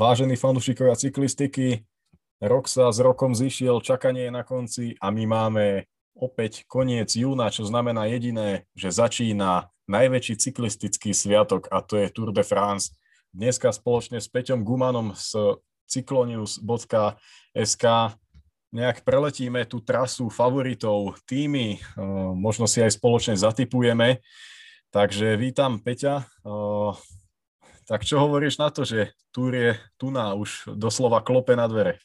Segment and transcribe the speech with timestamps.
[0.00, 1.84] Vážení fanúšikovia cyklistiky,
[2.40, 5.84] rok sa s rokom zišiel, čakanie je na konci a my máme
[6.16, 12.32] opäť koniec júna, čo znamená jediné, že začína najväčší cyklistický sviatok a to je Tour
[12.32, 12.96] de France.
[13.36, 15.60] Dneska spoločne s Peťom Gumanom z
[15.92, 17.84] cyclonius.sk
[18.72, 21.76] nejak preletíme tú trasu favoritov týmy,
[22.40, 24.24] možno si aj spoločne zatipujeme.
[24.96, 26.24] Takže vítam Peťa.
[27.90, 31.98] Tak čo hovoríš na to, že Túr je tu na už doslova klope na dvere?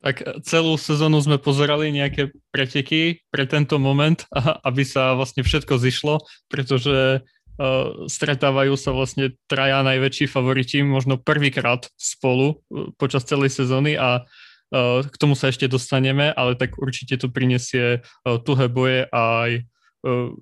[0.00, 4.24] Tak celú sezónu sme pozerali nejaké preteky pre tento moment,
[4.68, 11.84] aby sa vlastne všetko zišlo, pretože uh, stretávajú sa vlastne traja najväčší favoriti, možno prvýkrát
[12.00, 17.20] spolu uh, počas celej sezóny a uh, k tomu sa ešte dostaneme, ale tak určite
[17.20, 19.68] to prinesie uh, tuhé boje aj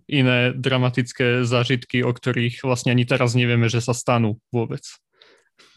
[0.07, 4.85] iné dramatické zážitky, o ktorých vlastne ani teraz nevieme, že sa stanú vôbec.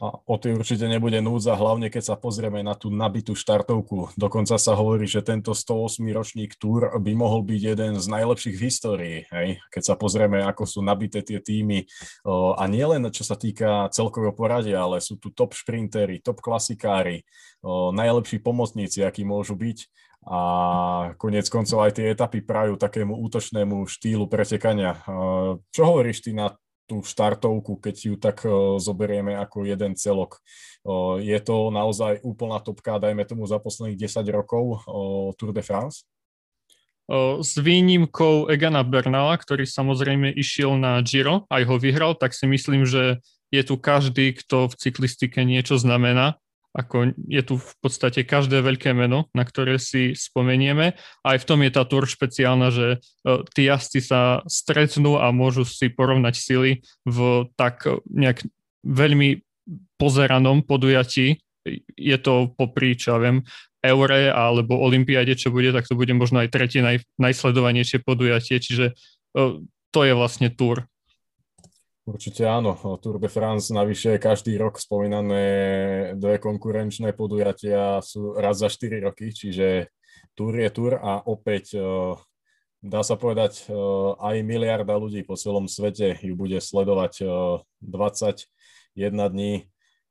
[0.02, 4.14] A o tej určite nebude núdza, hlavne keď sa pozrieme na tú nabitú štartovku.
[4.18, 8.66] Dokonca sa hovorí, že tento 108 ročník túr by mohol byť jeden z najlepších v
[8.66, 9.18] histórii.
[9.30, 9.62] Hej?
[9.70, 11.86] Keď sa pozrieme, ako sú nabité tie týmy.
[12.58, 17.22] A nielen čo sa týka celkového poradia, ale sú tu top šprintery, top klasikári,
[17.94, 20.40] najlepší pomocníci, akí môžu byť a
[21.22, 24.98] konec koncov aj tie etapy prajú takému útočnému štýlu pretekania.
[25.70, 26.56] Čo hovoríš ty na
[26.88, 28.48] tú štartovku, keď ju tak
[28.80, 30.40] zoberieme ako jeden celok?
[31.20, 34.88] Je to naozaj úplná topka, dajme tomu za posledných 10 rokov
[35.36, 36.08] Tour de France?
[37.40, 42.84] S výnimkou Egana Bernala, ktorý samozrejme išiel na Giro, aj ho vyhral, tak si myslím,
[42.84, 46.36] že je tu každý, kto v cyklistike niečo znamená
[46.78, 50.94] ako je tu v podstate každé veľké meno, na ktoré si spomenieme.
[51.26, 52.98] Aj v tom je tá tour špeciálna, že e,
[53.58, 58.46] tí jazdci sa stretnú a môžu si porovnať sily v tak nejak
[58.86, 59.42] veľmi
[59.98, 61.42] pozeranom podujatí.
[61.98, 63.38] Je to popri, čo ja viem,
[63.82, 68.94] Eure alebo Olympiade, čo bude, tak to bude možno aj tretie naj, najsledovanejšie podujatie, čiže
[68.94, 68.94] e,
[69.90, 70.86] to je vlastne tour.
[72.08, 72.80] Určite áno.
[73.04, 75.44] Tour de France navyše každý rok spomínané
[76.16, 79.92] dve konkurenčné podujatia sú raz za 4 roky, čiže
[80.32, 81.76] Tour je Tour a opäť
[82.80, 83.68] dá sa povedať
[84.24, 87.28] aj miliarda ľudí po celom svete ju bude sledovať
[87.84, 88.48] 21
[88.96, 89.54] e, dní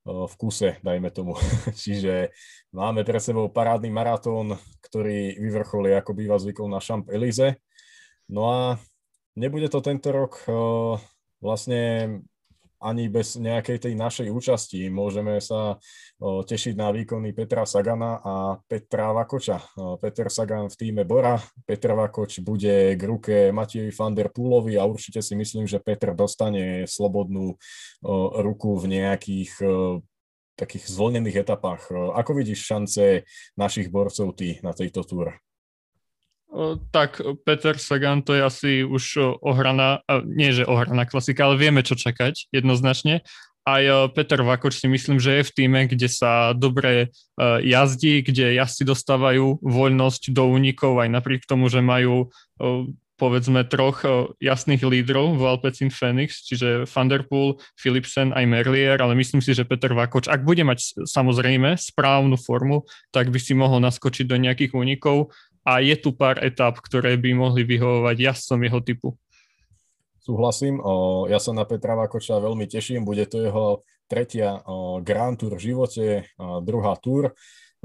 [0.04, 1.34] v kuse, dajme tomu.
[1.82, 2.30] Čiže
[2.76, 4.54] máme pre sebou parádny maratón,
[4.84, 7.58] ktorý vyvrcholí, ako býva zvykom na Champs-Élysées.
[8.30, 8.60] No a
[9.34, 10.46] nebude to tento rok
[11.46, 11.82] vlastne
[12.76, 15.80] ani bez nejakej tej našej účasti môžeme sa
[16.20, 18.34] tešiť na výkony Petra Sagana a
[18.68, 19.64] Petra Vakoča.
[19.96, 24.84] Peter Sagan v týme Bora, Petr Vakoč bude k ruke Matiejovi van der Púlovi a
[24.84, 27.56] určite si myslím, že Petr dostane slobodnú
[28.44, 29.56] ruku v nejakých
[30.56, 31.92] takých zvolnených etapách.
[32.16, 33.24] Ako vidíš šance
[33.56, 35.40] našich borcov ty na tejto túre?
[36.94, 41.98] Tak Peter Sagan to je asi už ohraná, nie že ohraná klasika, ale vieme čo
[41.98, 43.26] čakať jednoznačne.
[43.66, 43.82] Aj
[44.14, 47.10] Peter Vakoč si myslím, že je v týme, kde sa dobre
[47.66, 52.30] jazdí, kde jazdci dostávajú voľnosť do únikov aj napriek tomu, že majú
[53.16, 54.04] povedzme troch
[54.44, 59.96] jasných lídrov v Alpecin Phoenix, čiže Vanderpool, Philipsen aj Merlier, ale myslím si, že Peter
[59.96, 65.32] Vakoč, ak bude mať samozrejme správnu formu, tak by si mohol naskočiť do nejakých únikov
[65.66, 68.16] a je tu pár etap, ktoré by mohli vyhovovať.
[68.22, 69.08] Jazdcom jeho typu.
[70.22, 70.78] Súhlasím,
[71.26, 74.62] ja sa na Petra Vakoča veľmi teším, bude to jeho tretia
[75.02, 76.06] Grand Tour v živote,
[76.38, 77.34] druhá Tour.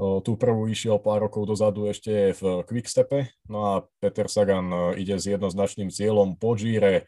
[0.02, 5.30] Tu prvú išiel pár rokov dozadu ešte v Quickstepe, no a Peter Sagan ide s
[5.30, 7.06] jednoznačným cieľom po Gire,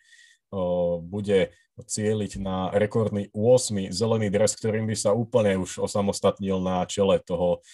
[1.02, 1.50] bude
[1.82, 3.90] cieliť na rekordný 8.
[3.90, 7.66] zelený dres, ktorým by sa úplne už osamostatnil na čele toho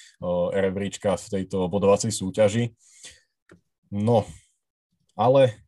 [0.56, 2.72] rebríčka v tejto bodovacej súťaži.
[3.92, 4.24] No,
[5.12, 5.60] ale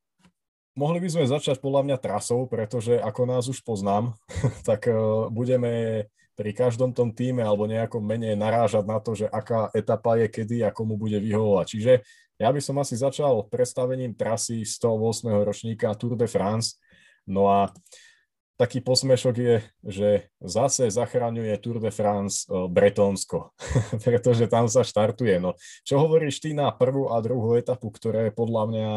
[0.73, 4.17] mohli by sme začať podľa mňa trasou, pretože ako nás už poznám,
[4.69, 4.89] tak
[5.29, 10.33] budeme pri každom tom týme alebo nejakom mene narážať na to, že aká etapa je
[10.33, 11.67] kedy a komu bude vyhovovať.
[11.69, 11.93] Čiže
[12.41, 15.29] ja by som asi začal predstavením trasy 108.
[15.45, 16.81] ročníka Tour de France.
[17.29, 17.71] No a
[18.63, 23.51] taký posmešok je, že zase zachraňuje Tour de France e, Bretonsko,
[24.07, 25.43] pretože tam sa štartuje.
[25.43, 28.91] No, čo hovoríš ty na prvú a druhú etapu, ktoré podľa mňa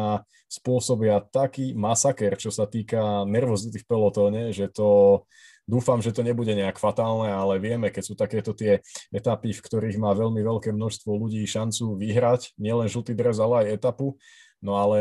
[0.46, 5.22] spôsobia taký masaker, čo sa týka nervozity v pelotóne, že to
[5.66, 8.78] dúfam, že to nebude nejak fatálne, ale vieme, keď sú takéto tie
[9.10, 13.82] etapy, v ktorých má veľmi veľké množstvo ľudí šancu vyhrať, nielen žltý dres, ale aj
[13.82, 14.14] etapu,
[14.62, 15.00] no ale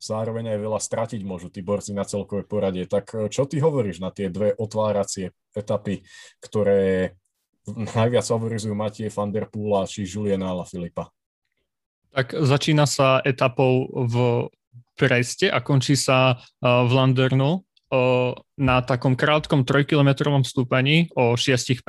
[0.00, 2.88] zároveň aj veľa stratiť môžu tí borci na celkové poradie.
[2.88, 6.00] Tak e, čo ty hovoríš na tie dve otváracie etapy,
[6.40, 7.12] ktoré
[7.68, 11.12] najviac favorizujú Matie van der Poola či Juliana Filipa.
[12.10, 14.14] Tak začína sa etapou v
[14.98, 17.64] Preste a končí sa v Landernu
[18.54, 21.82] na takom krátkom trojkilometrovom stúpaní o 6%.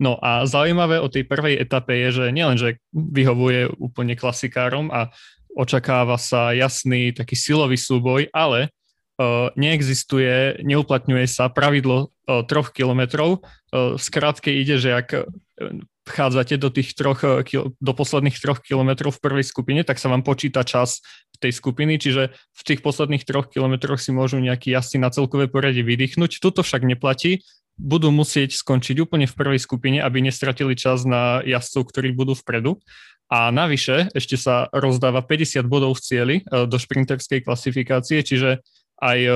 [0.00, 5.12] No a zaujímavé o tej prvej etape je, že nielen, že vyhovuje úplne klasikárom a
[5.56, 8.68] očakáva sa jasný taký silový súboj, ale
[9.18, 13.42] uh, neexistuje, neuplatňuje sa pravidlo uh, troch kilometrov.
[13.70, 15.30] Uh, skrátke ide, že ak
[16.08, 17.20] vchádzate do tých troch,
[17.78, 21.04] do posledných troch kilometrov v prvej skupine, tak sa vám počíta čas
[21.40, 25.80] tej skupiny, čiže v tých posledných troch kilometroch si môžu nejaký jazdci na celkové poradie
[25.80, 26.38] vydýchnuť.
[26.38, 27.40] Tuto však neplatí,
[27.80, 32.76] budú musieť skončiť úplne v prvej skupine, aby nestratili čas na jazdcov, ktorí budú vpredu.
[33.30, 38.58] A navyše ešte sa rozdáva 50 bodov v cieli e, do šprinterskej klasifikácie, čiže
[38.98, 39.30] aj e,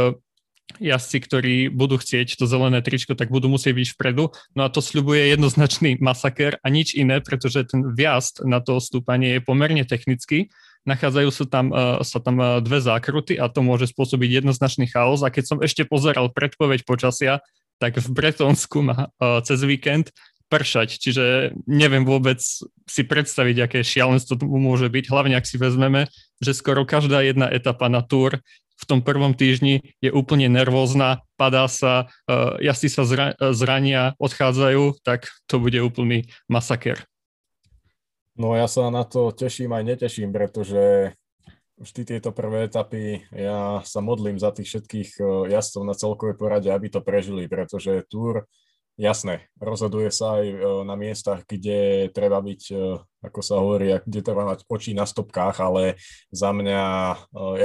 [0.82, 4.35] jazdci, ktorí budú chcieť to zelené tričko, tak budú musieť byť vpredu.
[4.58, 9.38] No a to sľubuje jednoznačný masaker a nič iné, pretože ten viazd na to stúpanie
[9.38, 10.50] je pomerne technický
[10.85, 15.25] nachádzajú sa tam, uh, sa tam dve zákruty a to môže spôsobiť jednoznačný chaos.
[15.25, 17.40] A keď som ešte pozeral predpoveď počasia,
[17.81, 19.11] tak v Bretonsku má
[19.43, 20.14] cez víkend
[20.55, 21.25] pršať, čiže
[21.67, 22.39] neviem vôbec
[22.87, 26.06] si predstaviť, aké šialenstvo to môže byť, hlavne ak si vezmeme,
[26.39, 28.39] že skoro každá jedna etapa na túr
[28.75, 35.03] v tom prvom týždni je úplne nervózna, padá sa, uh, jazdci sa zra- zrania, odchádzajú,
[35.06, 37.03] tak to bude úplný masaker.
[38.35, 41.15] No ja sa na to teším aj neteším, pretože
[41.79, 45.23] vždy tieto prvé etapy, ja sa modlím za tých všetkých e,
[45.55, 48.47] jazdcov na celkovej porade, aby to prežili, pretože túr,
[48.94, 50.56] jasné, rozhoduje sa aj e,
[50.87, 55.56] na miestach, kde treba byť, e, ako sa hovorí, kde treba mať oči na stopkách,
[55.61, 55.99] ale
[56.31, 56.82] za mňa,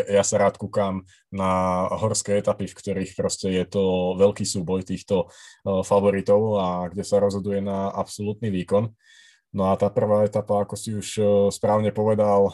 [0.08, 5.28] ja sa rád kúkam na horské etapy, v ktorých proste je to veľký súboj týchto
[5.66, 8.90] favoritov a kde sa rozhoduje na absolútny výkon.
[9.50, 12.54] No a tá prvá etapa, ako si už e, správne povedal,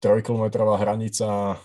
[0.00, 1.60] trojkilometrová hranica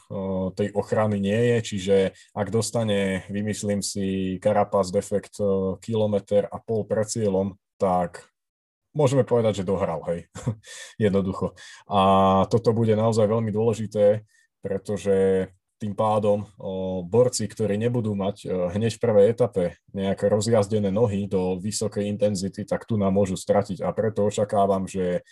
[0.53, 1.95] tej ochrany nie je, čiže
[2.35, 5.39] ak dostane, vymyslím si, Carapaz defekt
[5.79, 8.27] kilometr a pol pred cieľom, tak
[8.95, 10.27] môžeme povedať, že dohral, hej,
[11.07, 11.55] jednoducho.
[11.87, 14.27] A toto bude naozaj veľmi dôležité,
[14.59, 16.47] pretože tým pádom
[17.11, 22.87] borci, ktorí nebudú mať hneď v prvej etape nejaké rozjazdené nohy do vysokej intenzity, tak
[22.87, 23.83] tu nám môžu stratiť.
[23.83, 25.27] A preto očakávam, že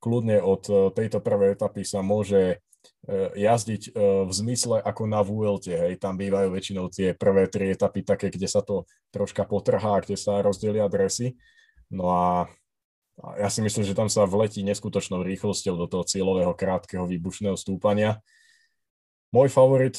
[0.00, 3.90] kľudne od o, tejto prvej etapy sa môže e, jazdiť e,
[4.24, 8.48] v zmysle ako na VLT, hej, tam bývajú väčšinou tie prvé tri etapy také, kde
[8.48, 11.36] sa to troška potrhá, kde sa rozdelia dresy.
[11.92, 12.24] No a
[13.36, 18.18] ja si myslím, že tam sa vletí neskutočnou rýchlosťou do toho cieľového krátkeho výbušného stúpania
[19.30, 19.94] môj favorit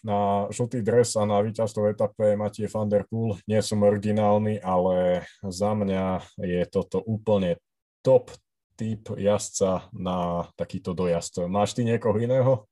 [0.00, 3.36] na žltý dres a na víťazstvo etape je Matie van der Poel.
[3.44, 7.60] Nie som originálny, ale za mňa je toto úplne
[8.00, 8.32] top
[8.82, 11.46] typ jazdca na takýto dojazd.
[11.46, 12.66] Máš ty niekoho iného?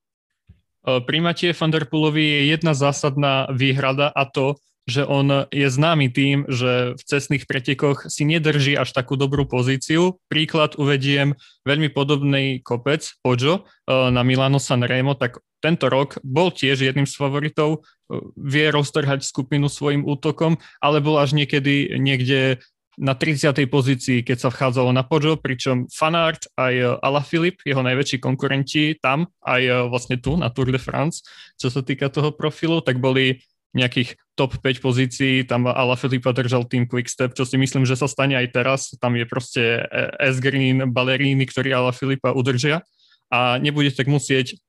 [0.82, 4.58] Eh, pri Matie van der je jedna zásadná výhrada a to,
[4.90, 10.18] že on je známy tým, že v cestných pretekoch si nedrží až takú dobrú pozíciu.
[10.26, 16.80] Príklad uvediem veľmi podobný kopec Poggio eh, na Milano Sanremo, tak tento rok bol tiež
[16.80, 22.64] jedným z favoritov, e, vie roztrhať skupinu svojim útokom, ale bol až niekedy niekde
[23.00, 23.56] na 30.
[23.64, 29.62] pozícii, keď sa vchádzalo na Pojo, pričom Fanart aj Alaphilippe, jeho najväčší konkurenti tam, aj
[29.64, 31.24] e, vlastne tu na Tour de France,
[31.56, 33.40] čo sa týka toho profilu, tak boli
[33.72, 38.36] nejakých top 5 pozícií, tam Alaphilippa držal tým Quickstep, čo si myslím, že sa stane
[38.36, 39.82] aj teraz, tam je proste e,
[40.20, 40.36] S.
[40.36, 42.84] Green, Ballerini, ktorí Alaphilippa udržia
[43.32, 44.60] a nebude tak musieť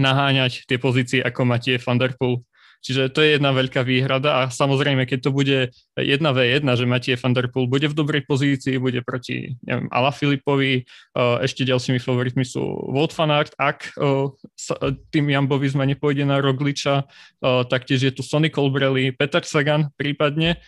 [0.00, 2.40] naháňať tie pozície, ako má tie Van der Poel.
[2.86, 7.34] Čiže to je jedna veľká výhrada a samozrejme, keď to bude 1v1, že Matie van
[7.34, 10.86] der Poel bude v dobrej pozícii, bude proti neviem, Ala Filipovi,
[11.42, 12.62] ešte ďalšími favoritmi sú
[12.94, 13.90] Wout van Aert, ak
[15.10, 17.10] tým Jambovizma nepôjde na Rogliča,
[17.66, 20.62] taktiež je tu Sonny Colbrelli, Peter Sagan prípadne,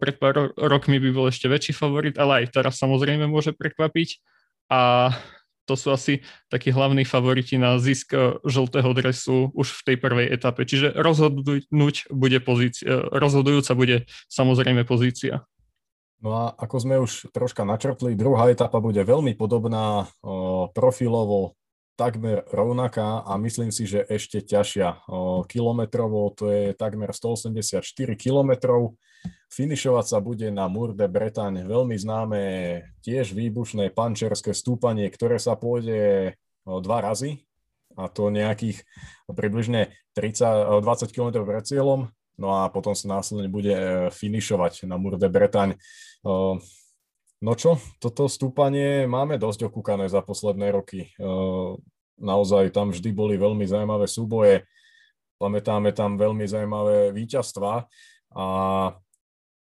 [0.00, 4.24] pred pár rokmi by bol ešte väčší favorit, ale aj teraz samozrejme môže prekvapiť.
[4.72, 5.12] A
[5.68, 10.26] to sú asi takí hlavní favoriti na zisk e, žltého dresu už v tej prvej
[10.32, 10.64] etape.
[10.64, 15.44] Čiže rozhodnúť bude pozícia, e, rozhodujúca bude samozrejme pozícia.
[16.18, 21.54] No a ako sme už troška načrtli, druhá etapa bude veľmi podobná o, profilovo
[21.98, 25.10] takmer rovnaká a myslím si, že ešte ťažšia.
[25.50, 27.82] Kilometrovo to je takmer 184
[28.14, 28.94] kilometrov.
[29.50, 32.40] Finišovať sa bude na Mur de Bretagne, veľmi známe
[33.02, 37.42] tiež výbušné pančerské stúpanie, ktoré sa pôjde dva razy
[37.98, 38.86] a to nejakých
[39.26, 42.06] približne 30, 20 km pred cieľom,
[42.38, 43.82] no a potom sa následne bude e,
[44.14, 45.74] finišovať na Mur de Bretagne.
[47.38, 51.14] No čo, toto stúpanie máme dosť okúkané za posledné roky.
[52.18, 54.66] Naozaj tam vždy boli veľmi zaujímavé súboje.
[55.38, 57.86] Pamätáme tam veľmi zaujímavé víťazstva
[58.34, 58.46] a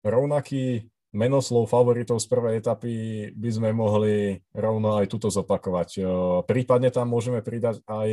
[0.04, 2.94] rovnaký menoslov favoritov z prvej etapy
[3.32, 6.04] by sme mohli rovno aj tuto zopakovať.
[6.44, 8.10] Prípadne tam môžeme pridať aj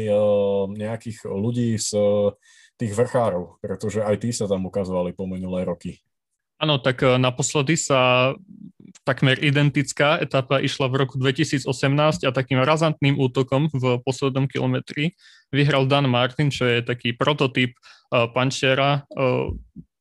[0.78, 1.90] nejakých ľudí z
[2.78, 5.98] tých vrchárov, pretože aj tí sa tam ukazovali po minulé roky.
[6.60, 8.32] Áno, tak e, naposledy sa
[9.04, 11.64] takmer identická etapa išla v roku 2018
[12.24, 15.16] a takým razantným útokom v poslednom kilometri
[15.50, 19.50] vyhral Dan Martin, čo je taký prototyp uh, pančera, uh,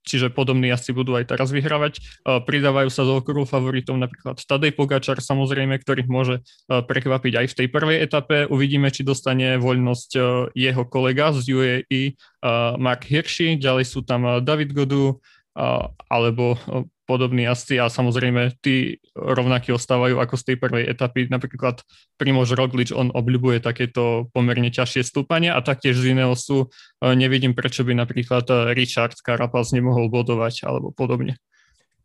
[0.05, 2.01] čiže podobní asi budú aj teraz vyhrávať.
[2.21, 7.57] Uh, pridávajú sa do okruhu favoritov napríklad Tadej Pogačar, samozrejme, ktorých môže prekvapiť aj v
[7.57, 8.45] tej prvej etape.
[8.51, 10.11] Uvidíme, či dostane voľnosť
[10.53, 12.01] jeho kolega z UAE,
[12.77, 15.17] Mark Hirschi, ďalej sú tam David Godu,
[16.09, 16.57] alebo
[17.09, 21.25] podobní jazdci a samozrejme tí rovnakí ostávajú ako z tej prvej etapy.
[21.25, 21.81] Napríklad
[22.21, 26.69] Primož Roglič, on obľubuje takéto pomerne ťažšie stúpania a taktiež z iného sú,
[27.01, 28.45] nevidím prečo by napríklad
[28.77, 31.41] Richard Carapaz nemohol bodovať alebo podobne.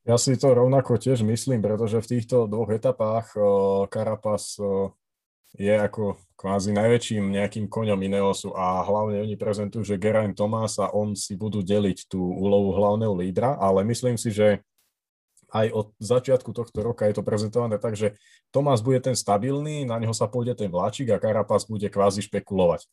[0.08, 3.36] Ja si to rovnako tiež myslím, pretože v týchto dvoch etapách
[3.92, 4.56] Carapaz
[5.54, 10.90] je ako kvázi najväčším nejakým koňom Ineosu a hlavne oni prezentujú, že Geraint Thomas a
[10.90, 14.66] on si budú deliť tú úlohu hlavného lídra, ale myslím si, že
[15.54, 18.18] aj od začiatku tohto roka je to prezentované tak, že
[18.50, 22.90] Tomás bude ten stabilný, na neho sa pôjde ten vláčik a Carapaz bude kvázi špekulovať.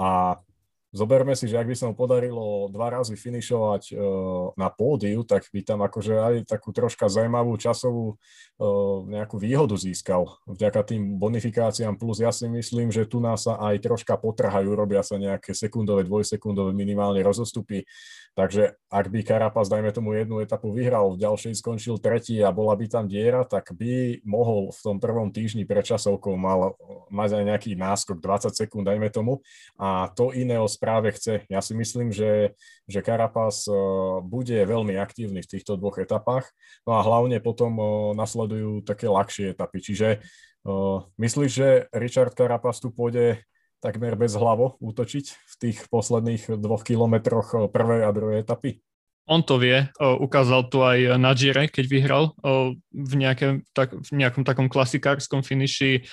[0.00, 0.40] A
[0.88, 5.44] Zoberme si, že ak by sa mu podarilo dva razy finišovať uh, na pódiu, tak
[5.52, 12.00] by tam akože aj takú troška zaujímavú časovú uh, nejakú výhodu získal vďaka tým bonifikáciám,
[12.00, 16.08] plus ja si myslím, že tu nás sa aj troška potrhajú, robia sa nejaké sekundové,
[16.08, 17.84] dvojsekundové minimálne rozostupy,
[18.32, 22.72] takže ak by Karapaz, dajme tomu jednu etapu vyhral, v ďalšej skončil tretí a bola
[22.72, 26.72] by tam diera, tak by mohol v tom prvom týždni pred časovkou mal
[27.12, 29.44] mať aj nejaký náskok 20 sekúnd, dajme tomu,
[29.76, 31.44] a to iného práve chce.
[31.52, 32.56] Ja si myslím, že,
[32.88, 33.76] že Carapaz eh,
[34.24, 36.48] bude veľmi aktívny v týchto dvoch etapách,
[36.88, 39.78] no a hlavne potom eh, nasledujú také ľahšie etapy.
[39.84, 40.08] Čiže
[40.68, 43.42] uh, myslíš, že Richard Carapaz tu pôjde
[43.78, 48.82] takmer bez hlavo útočiť v tých posledných dvoch kilometroch prvej a druhej etapy?
[49.28, 52.24] on to vie, ukázal to aj na Gire, keď vyhral.
[52.88, 56.08] V, nejakém, tak, v nejakom takom klasikárskom finiši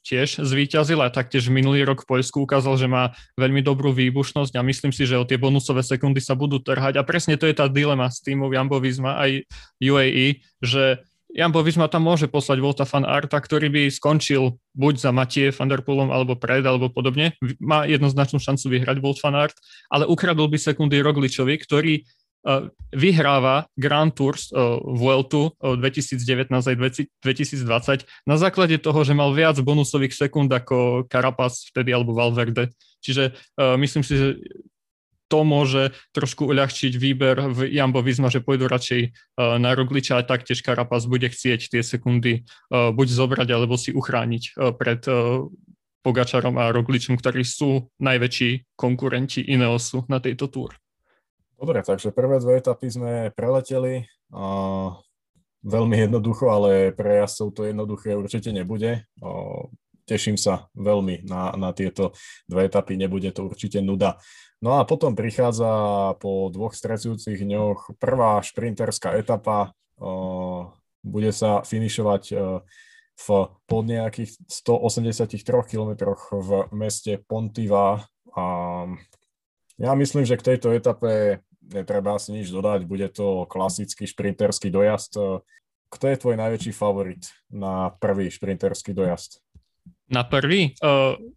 [0.00, 4.64] tiež zvíťazil a taktiež minulý rok v Poľsku ukázal, že má veľmi dobrú výbušnosť a
[4.64, 6.96] myslím si, že o tie bonusové sekundy sa budú trhať.
[6.96, 8.48] A presne to je tá dilema s týmov
[8.80, 9.44] Visma aj
[9.76, 15.10] UAE, že Jambo Visma tam môže poslať Volta fan Arta, ktorý by skončil buď za
[15.14, 17.38] Matie van der Poolom alebo pred, alebo podobne.
[17.62, 19.54] Má jednoznačnú šancu vyhrať Volt fan Art,
[19.88, 22.02] ale ukradol by sekundy Rogličovi, ktorý
[22.96, 24.48] vyhráva Grand Tours
[24.80, 26.76] Vueltu 2019 aj
[27.20, 32.72] 2020 na základe toho, že mal viac bonusových sekúnd ako Carapaz vtedy alebo Valverde.
[33.04, 33.36] Čiže
[33.76, 34.26] myslím si, že
[35.30, 40.66] to môže trošku uľahčiť výber v Jambo Visma, že pôjdu radšej na Rogliča a taktiež
[40.66, 45.06] Carapaz bude chcieť tie sekundy buď zobrať alebo si uchrániť pred
[46.02, 50.74] Pogačarom a Rogličom, ktorí sú najväčší konkurenti Ineosu na tejto túr.
[51.60, 54.08] Dobre, takže prvé dve etapy sme preleteli.
[54.32, 54.96] A
[55.60, 59.04] veľmi jednoducho, ale pre jazdcov to jednoduché určite nebude.
[60.10, 62.18] Teším sa veľmi na, na tieto
[62.50, 64.18] dve etapy, nebude to určite nuda.
[64.58, 65.70] No a potom prichádza
[66.18, 69.70] po dvoch strecujúcich dňoch prvá šprinterská etapa.
[71.06, 72.22] Bude sa finišovať
[73.20, 73.26] v
[73.70, 75.30] pod nejakých 183
[75.70, 78.02] km v meste Pontiva.
[78.34, 78.44] A
[79.78, 81.38] ja myslím, že k tejto etape
[81.70, 85.40] netreba asi nič dodať, bude to klasický šprinterský dojazd.
[85.90, 89.38] Kto je tvoj najväčší favorit na prvý šprinterský dojazd?
[90.10, 90.74] Na prvý?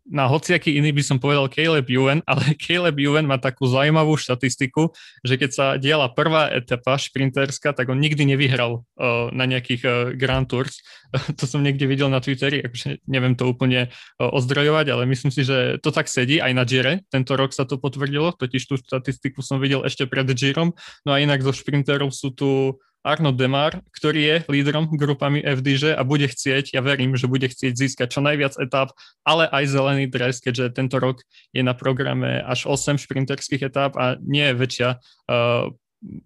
[0.10, 4.90] Na hociaký iný by som povedal Caleb Ewan, ale Caleb Ewan má takú zaujímavú štatistiku,
[5.22, 8.82] že keď sa diala prvá etapa šprinterská, tak on nikdy nevyhral
[9.30, 10.82] na nejakých Grand Tours.
[11.38, 15.78] To som niekde videl na Twitteri, akože neviem to úplne ozdrojovať, ale myslím si, že
[15.78, 17.06] to tak sedí aj na Gire.
[17.14, 20.74] Tento rok sa to potvrdilo, totiž tú štatistiku som videl ešte pred Girom.
[21.06, 26.02] No a inak zo šprinterov sú tu Arno Demar, ktorý je lídrom grupami FDŽ a
[26.08, 28.96] bude chcieť, ja verím, že bude chcieť získať čo najviac etáp,
[29.28, 31.20] ale aj zelený dres, keďže tento rok
[31.52, 35.68] je na programe až 8 šprinterských etáp a nie je väčšia uh,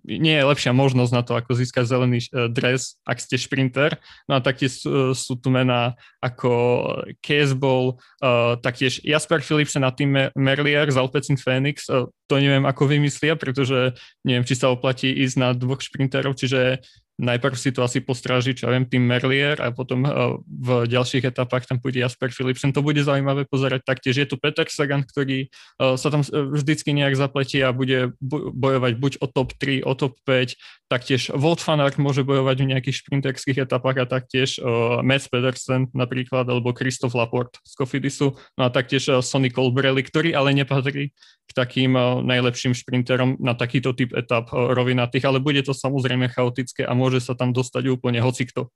[0.04, 4.02] nie je lepšia možnosť na to, ako získať zelený e, dres, ak ste šprinter.
[4.26, 6.52] No a taktiež sú, sú tu mená ako
[7.22, 11.86] Caseball, uh, taktiež Jasper Philipsen a Tim Merlier z Alpecin Phoenix.
[11.86, 13.94] Uh, to neviem, ako vymyslia, pretože
[14.26, 16.82] neviem, či sa oplatí ísť na dvoch šprinterov, čiže
[17.18, 21.34] najprv si to asi postráži, čo ja viem, tým Merlier a potom uh, v ďalších
[21.34, 22.72] etapách tam pôjde Jasper Philipsen.
[22.74, 23.84] To bude zaujímavé pozerať.
[23.84, 25.50] Taktiež je tu Peter Sagan, ktorý
[25.82, 28.14] uh, sa tam vždycky nejak zapletí a bude
[28.54, 30.56] bojovať buď o top 3, o top 5.
[30.88, 34.56] Taktiež Wout van Aert môže bojovať v nejakých šprinterských etapách a taktiež
[35.04, 38.40] Mats Pedersen napríklad, alebo Christoph Laporte z Cofidisu.
[38.56, 41.12] No a taktiež Sonny Colbrelli, ktorý ale nepatrí
[41.48, 41.96] k takým
[42.28, 47.32] najlepším šprinterom na takýto typ etap rovinatých, ale bude to samozrejme chaotické a môže sa
[47.32, 48.68] tam dostať úplne hocikto.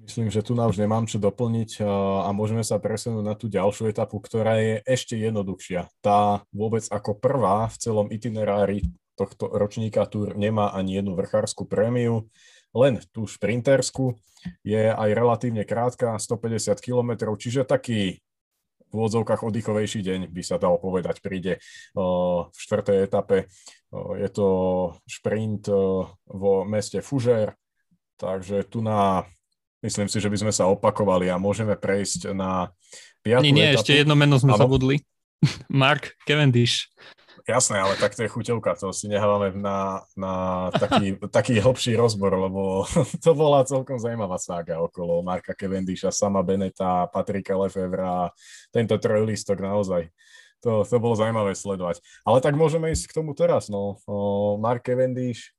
[0.00, 1.84] Myslím, že tu na už nemám čo doplniť
[2.24, 5.92] a môžeme sa presunúť na tú ďalšiu etapu, ktorá je ešte jednoduchšia.
[6.00, 12.32] Tá vôbec ako prvá v celom itinerári tohto ročníka Tour nemá ani jednu vrchárskú prémiu,
[12.72, 14.16] len tú šprintersku.
[14.64, 18.24] Je aj relatívne krátka, 150 km, čiže taký
[18.90, 21.62] v úvodzovkách oddychovejší deň, by sa dalo povedať, príde
[21.94, 23.46] v štvrtej etape.
[23.94, 24.48] Je to
[25.06, 25.70] šprint
[26.26, 27.54] vo meste Fužer,
[28.18, 29.22] takže tu na,
[29.86, 32.74] myslím si, že by sme sa opakovali a môžeme prejsť na
[33.22, 33.78] piatú Nie, nie, etapu.
[33.80, 34.60] ešte jedno meno sme ano?
[34.60, 34.98] zabudli.
[35.72, 36.90] Mark Cavendish.
[37.48, 40.32] Jasné, ale tak to je chuťovka, to si nehávame na, na
[40.74, 42.84] taký, taký hlbší rozbor, lebo
[43.24, 48.32] to bola celkom zaujímavá sága okolo Marka Cavendisha, sama Beneta, Patrika Lefevra,
[48.74, 50.12] tento trojlistok naozaj.
[50.60, 52.04] To, to bolo zaujímavé sledovať.
[52.20, 53.72] Ale tak môžeme ísť k tomu teraz.
[53.72, 53.96] No.
[54.04, 55.56] O, Mark Cavendish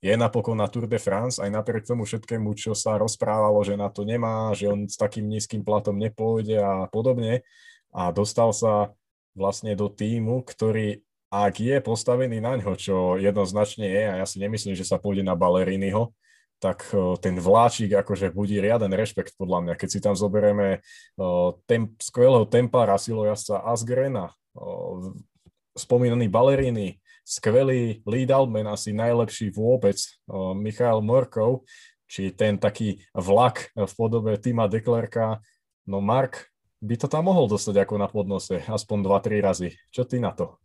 [0.00, 3.92] je napokon na Tour de France, aj napriek tomu všetkému, čo sa rozprávalo, že na
[3.92, 7.44] to nemá, že on s takým nízkym platom nepôjde a podobne.
[7.92, 8.96] A dostal sa
[9.34, 11.02] vlastne do týmu, ktorý
[11.34, 15.26] ak je postavený na ňo, čo jednoznačne je, a ja si nemyslím, že sa pôjde
[15.26, 16.14] na Baleriniho,
[16.62, 16.86] tak
[17.18, 19.74] ten vláčik akože budí riaden rešpekt podľa mňa.
[19.74, 20.78] Keď si tam zoberieme
[21.66, 24.30] temp, skvelého tempára silojazca Asgrena,
[25.74, 29.98] spomínaný Balerini, skvelý lead outman, asi najlepší vôbec,
[30.54, 31.66] Michael Morkov,
[32.06, 35.42] či ten taký vlak v podobe Tima Deklerka,
[35.90, 36.46] no Mark
[36.84, 39.68] by to tam mohol dostať ako na podnose, aspoň 2-3 razy.
[39.88, 40.60] Čo ty na to?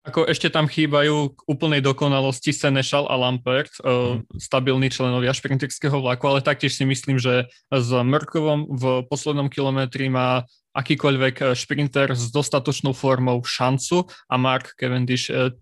[0.00, 4.32] Ako ešte tam chýbajú k úplnej dokonalosti Senešal a Lampert, mm.
[4.40, 10.48] stabilní členovia šprinterského vlaku, ale taktiež si myslím, že s Mrkovom v poslednom kilometri má
[10.72, 15.52] akýkoľvek eh, šprinter s dostatočnou formou šancu a Mark Cavendish eh,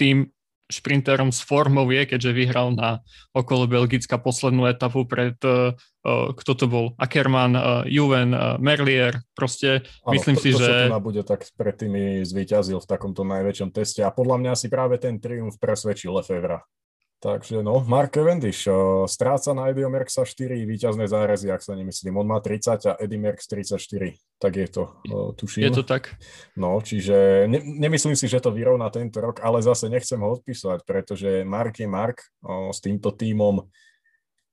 [0.00, 0.32] tým
[0.72, 3.04] šprinterom s formou je, keďže vyhral na
[3.36, 5.76] okolo Belgická poslednú etapu pred, uh,
[6.32, 10.72] kto to bol, Ackermann, uh, Juven, uh, Merlier, proste ano, myslím to, si, to, že...
[10.88, 14.00] To bude tak pred tými zvíťazil v takomto najväčšom teste.
[14.00, 16.64] A podľa mňa si práve ten triumf presvedčil Lefevra.
[17.22, 18.66] Takže no, Mark Cavendish
[19.06, 22.18] stráca na Eddie Merckxa 4 výťazné zárezy, ak sa nemyslím.
[22.18, 24.42] On má 30 a Eddie Merckx 34.
[24.42, 24.90] Tak je to,
[25.38, 25.70] tuším.
[25.70, 26.18] Je to tak.
[26.58, 30.82] No, čiže ne, nemyslím si, že to vyrovná tento rok, ale zase nechcem ho odpisovať,
[30.82, 32.26] pretože Mark je Mark.
[32.42, 33.70] Uh, s týmto tímom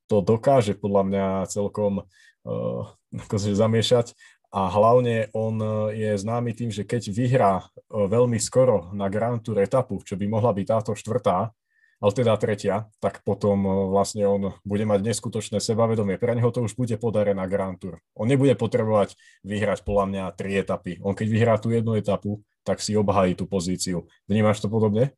[0.06, 2.86] to dokáže podľa mňa celkom uh,
[3.18, 4.14] akože zamiešať.
[4.54, 5.62] A hlavne on
[5.94, 7.54] je známy tým, že keď vyhrá
[7.90, 11.54] veľmi skoro na Grand Tour etapu, čo by mohla byť táto štvrtá,
[12.00, 16.16] ale teda tretia, tak potom e, vlastne on bude mať neskutočné sebavedomie.
[16.16, 18.00] Pre neho to už bude podarená Grand Tour.
[18.16, 21.04] On nebude potrebovať vyhrať podľa mňa tri etapy.
[21.04, 24.08] On keď vyhrá tú jednu etapu, tak si obhají tú pozíciu.
[24.32, 25.12] Vnímaš to podobne?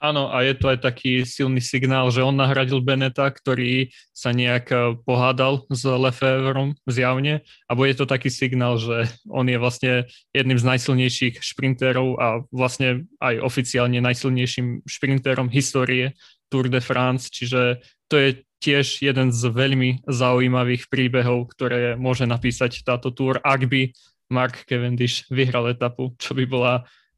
[0.00, 4.66] Áno, a je to aj taký silný signál, že on nahradil Beneta, ktorý sa nejak
[4.72, 7.44] eh, pohádal s Lefevrom zjavne.
[7.68, 9.92] A bude to taký signál, že on je vlastne
[10.32, 16.16] jedným z najsilnejších šprinterov a vlastne aj oficiálne najsilnejším šprinterom histórie
[16.50, 17.78] Tour de France, čiže
[18.10, 18.28] to je
[18.60, 23.88] tiež jeden z veľmi zaujímavých príbehov, ktoré môže napísať táto Tour, ak by
[24.30, 26.74] Mark Cavendish vyhral etapu, čo by bola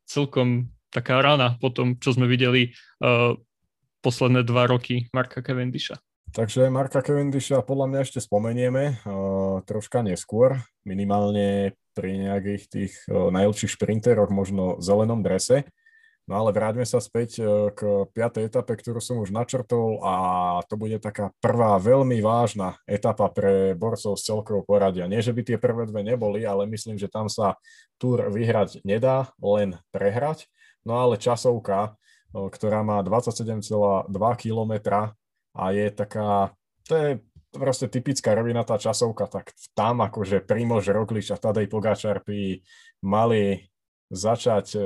[0.07, 3.33] celkom taká rana po tom, čo sme videli uh,
[4.05, 5.97] posledné dva roky Marka Cavendisha.
[6.37, 13.33] Takže Marka Cavendisha podľa mňa ešte spomenieme uh, troška neskôr, minimálne pri nejakých tých uh,
[13.33, 15.65] najlepších šprinteroch, možno v zelenom drese.
[16.31, 17.43] No ale vráťme sa späť
[17.75, 20.15] k piatej etape, ktorú som už načrtol a
[20.71, 25.11] to bude taká prvá veľmi vážna etapa pre borcov z celkového poradia.
[25.11, 27.59] Nie, že by tie prvé dve neboli, ale myslím, že tam sa
[27.99, 30.47] túr vyhrať nedá, len prehrať.
[30.83, 31.95] No ale časovka,
[32.33, 34.73] ktorá má 27,2 km
[35.53, 36.57] a je taká,
[36.89, 37.11] to je
[37.53, 42.57] proste typická rovinatá časovka, tak tam akože Primož Roglič a Tadej Pogačar by
[43.05, 43.69] mali
[44.09, 44.81] začať e,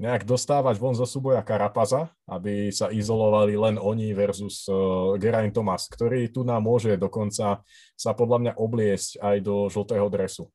[0.00, 4.72] nejak dostávať von zo súboja Karapaza, aby sa izolovali len oni versus e,
[5.20, 7.60] Geraint Thomas, ktorý tu nám môže dokonca
[7.92, 10.48] sa podľa mňa obliesť aj do žltého dresu.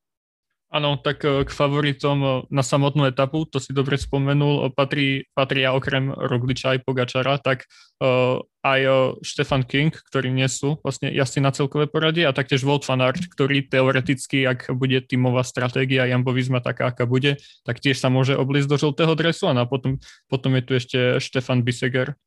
[0.74, 5.30] Áno, tak e, k favoritom e, na samotnú etapu, to si dobre spomenul, e, patrí,
[5.38, 7.70] patria okrem Rogliča aj Pogačara, tak
[8.02, 12.66] uh, aj uh, Stefan King, ktorí nie sú vlastne jazdci na celkové poradie a taktiež
[12.66, 17.78] Wout van Aert, ktorý teoreticky, ak bude tímová stratégia Jambo Visma taká, aká bude, tak
[17.78, 22.18] tiež sa môže oblísť do žltého dresu a potom, potom je tu ešte Stefan Biseger.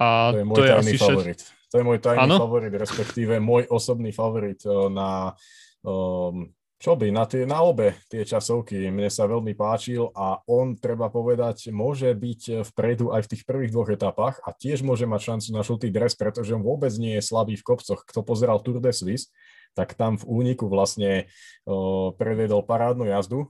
[0.00, 1.40] A to je môj to je tajný favorit.
[1.44, 1.68] Šet...
[1.68, 2.36] To je môj tajný ano?
[2.40, 5.36] favorit, respektíve môj osobný favorit na
[5.84, 6.48] um,
[6.82, 11.06] čo by, na, tie, na obe tie časovky mne sa veľmi páčil a on, treba
[11.06, 15.48] povedať, môže byť vpredu aj v tých prvých dvoch etapách a tiež môže mať šancu
[15.54, 18.02] na žltý dres, pretože on vôbec nie je slabý v kopcoch.
[18.02, 19.30] Kto pozeral Tour de Suisse,
[19.78, 21.30] tak tam v úniku vlastne
[21.62, 23.46] o, previedol parádnu jazdu,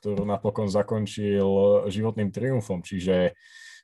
[0.00, 2.80] ktorú napokon zakončil životným triumfom.
[2.80, 3.36] Čiže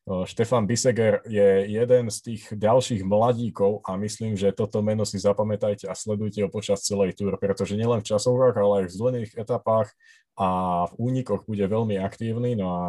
[0.07, 5.91] Štefan Biseger je jeden z tých ďalších mladíkov a myslím, že toto meno si zapamätajte
[5.91, 9.91] a sledujte ho počas celej túr, pretože nielen v časovkách, ale aj v zdvojených etapách
[10.39, 10.49] a
[10.87, 12.85] v únikoch bude veľmi aktívny, no a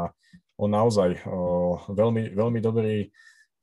[0.62, 1.26] on naozaj
[1.90, 3.10] veľmi, veľmi dobrý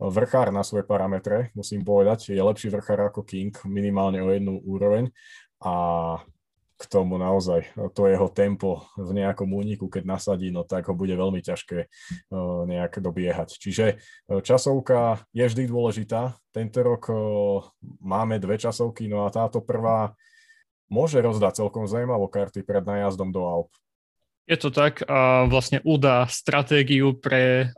[0.02, 5.14] vrchár na svoje parametre, musím povedať, je lepší vrchár ako King, minimálne o jednu úroveň.
[5.62, 6.18] A
[6.74, 11.14] k tomu naozaj to jeho tempo v nejakom úniku, keď nasadí, no tak ho bude
[11.14, 11.86] veľmi ťažké
[12.66, 13.54] nejak dobiehať.
[13.62, 14.02] Čiže
[14.42, 16.34] časovka je vždy dôležitá.
[16.50, 17.14] Tento rok
[18.02, 20.18] máme dve časovky, no a táto prvá
[20.90, 23.70] môže rozdať celkom zaujímavé karty pred nájazdom do Alp.
[24.44, 27.72] Je to tak a vlastne udá stratégiu pre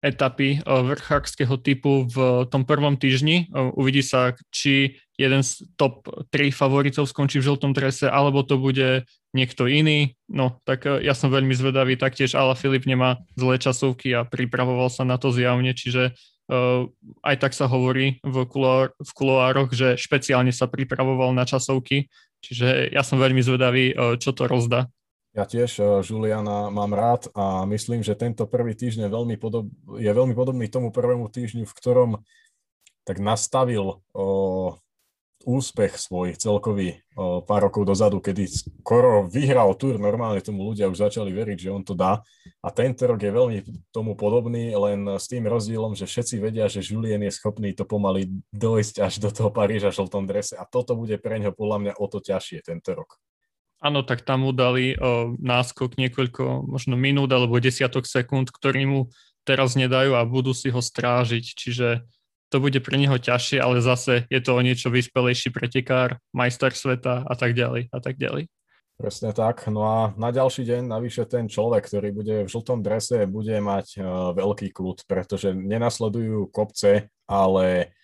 [0.00, 3.52] etapy vrchárskeho typu v tom prvom týždni.
[3.76, 9.04] Uvidí sa, či jeden z top 3 favoritov skončí v žltom drese, alebo to bude
[9.36, 10.16] niekto iný.
[10.32, 12.00] No, tak e, ja som veľmi zvedavý.
[12.00, 16.16] Taktiež Ala Filip nemá zlé časovky a pripravoval sa na to zjavne, čiže
[16.50, 16.88] uh,
[17.22, 22.10] aj tak sa hovorí v, kuloár, v kuloároch, že špeciálne sa pripravoval na časovky,
[22.42, 24.90] čiže ja som veľmi zvedavý, uh, čo to rozdá.
[25.30, 30.10] Ja tiež uh, Juliana mám rád a myslím, že tento prvý týždeň veľmi, podob, je
[30.10, 32.10] veľmi podobný tomu prvému týždňu, v ktorom
[33.06, 34.74] tak nastavil uh,
[35.44, 41.08] úspech svoj celkový o, pár rokov dozadu, kedy skoro vyhral tur, normálne tomu ľudia už
[41.08, 42.20] začali veriť, že on to dá.
[42.60, 46.84] A tento rok je veľmi tomu podobný, len s tým rozdielom, že všetci vedia, že
[46.84, 50.92] Julien je schopný to pomaly dojsť až do toho Paríža v žltom drese a toto
[50.92, 53.16] bude pre ňo podľa mňa o to ťažšie tento rok.
[53.80, 59.00] Áno, tak tam mu dali o, náskok niekoľko, možno minút alebo desiatok sekúnd, ktorý mu
[59.48, 61.44] teraz nedajú a budú si ho strážiť.
[61.56, 62.04] Čiže
[62.52, 67.24] to bude pre neho ťažšie, ale zase je to o niečo vyspelejší pretekár, majster sveta
[67.24, 68.52] a tak ďalej a tak ďalej.
[69.00, 69.64] Presne tak.
[69.72, 73.96] No a na ďalší deň navyše ten človek, ktorý bude v žltom drese, bude mať
[73.96, 77.96] uh, veľký kľud, pretože nenasledujú kopce, ale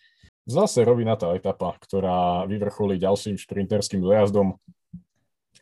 [0.49, 4.57] zase robí na tá etapa, ktorá vyvrcholí ďalším šprinterským dojazdom.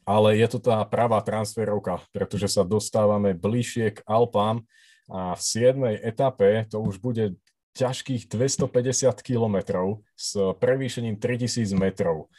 [0.04, 4.60] Ale je to tá pravá transferovka, pretože sa dostávame bližšie k Alpám
[5.08, 5.80] a v 7.
[6.04, 7.36] etape to už bude
[7.74, 12.30] ťažkých 250 kilometrov s prevýšením 3000 metrov.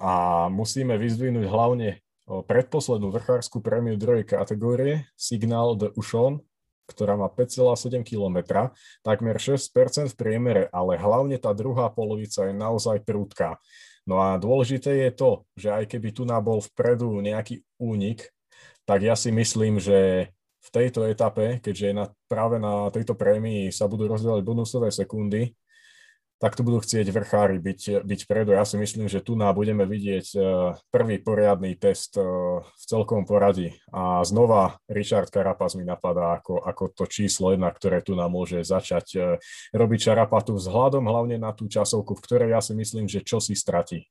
[0.00, 6.40] A musíme vyzdvihnúť hlavne predposlednú vrchárskú prémiu druhej kategórie Signal de Ušon,
[6.88, 8.68] ktorá má 5,7 km,
[9.04, 13.60] takmer 6% v priemere, ale hlavne tá druhá polovica je naozaj prúdka.
[14.04, 18.28] No a dôležité je to, že aj keby tu bol vpredu nejaký únik,
[18.84, 20.28] tak ja si myslím, že
[20.64, 25.52] v tejto etape, keďže na, práve na tejto prémii sa budú rozdielovať bonusové sekundy,
[26.42, 28.52] tak tu budú chcieť vrchári byť, byť predu.
[28.52, 30.38] Ja si myslím, že tu budeme vidieť e,
[30.90, 32.24] prvý poriadny test e,
[32.60, 33.72] v celkom poradí.
[33.94, 38.60] A znova Richard Carapaz mi napadá ako, ako to číslo jedna, ktoré tu nám môže
[38.66, 39.18] začať e,
[39.72, 43.54] robiť Čarapatu vzhľadom hlavne na tú časovku, v ktorej ja si myslím, že čo si
[43.54, 44.04] stratí.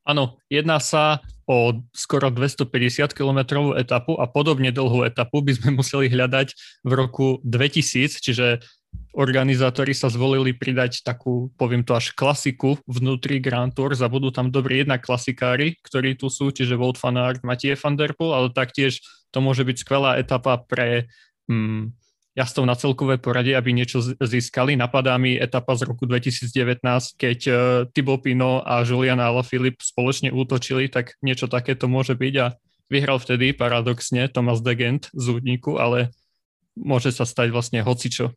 [0.00, 6.08] Áno, jedná sa o skoro 250 km etapu a podobne dlhú etapu by sme museli
[6.08, 8.64] hľadať v roku 2000, čiže
[9.10, 14.82] organizátori sa zvolili pridať takú, poviem to až klasiku vnútri Grand Tour, zabudú tam dobrí
[14.82, 19.02] jedna klasikári, ktorí tu sú, čiže Wout van Aert, Mathieu van der Poel, ale taktiež
[19.34, 21.10] to môže byť skvelá etapa pre
[21.50, 21.90] hmm,
[22.38, 24.78] jazdcov na celkové poradie, aby niečo získali.
[24.78, 26.82] Napadá mi etapa z roku 2019,
[27.18, 27.56] keď uh,
[27.90, 32.54] Thibaut Pino a Julian Alaphilippe spoločne útočili, tak niečo takéto môže byť a
[32.90, 36.14] vyhral vtedy paradoxne Thomas Degent z údniku, ale
[36.78, 38.34] môže sa stať vlastne hocičo.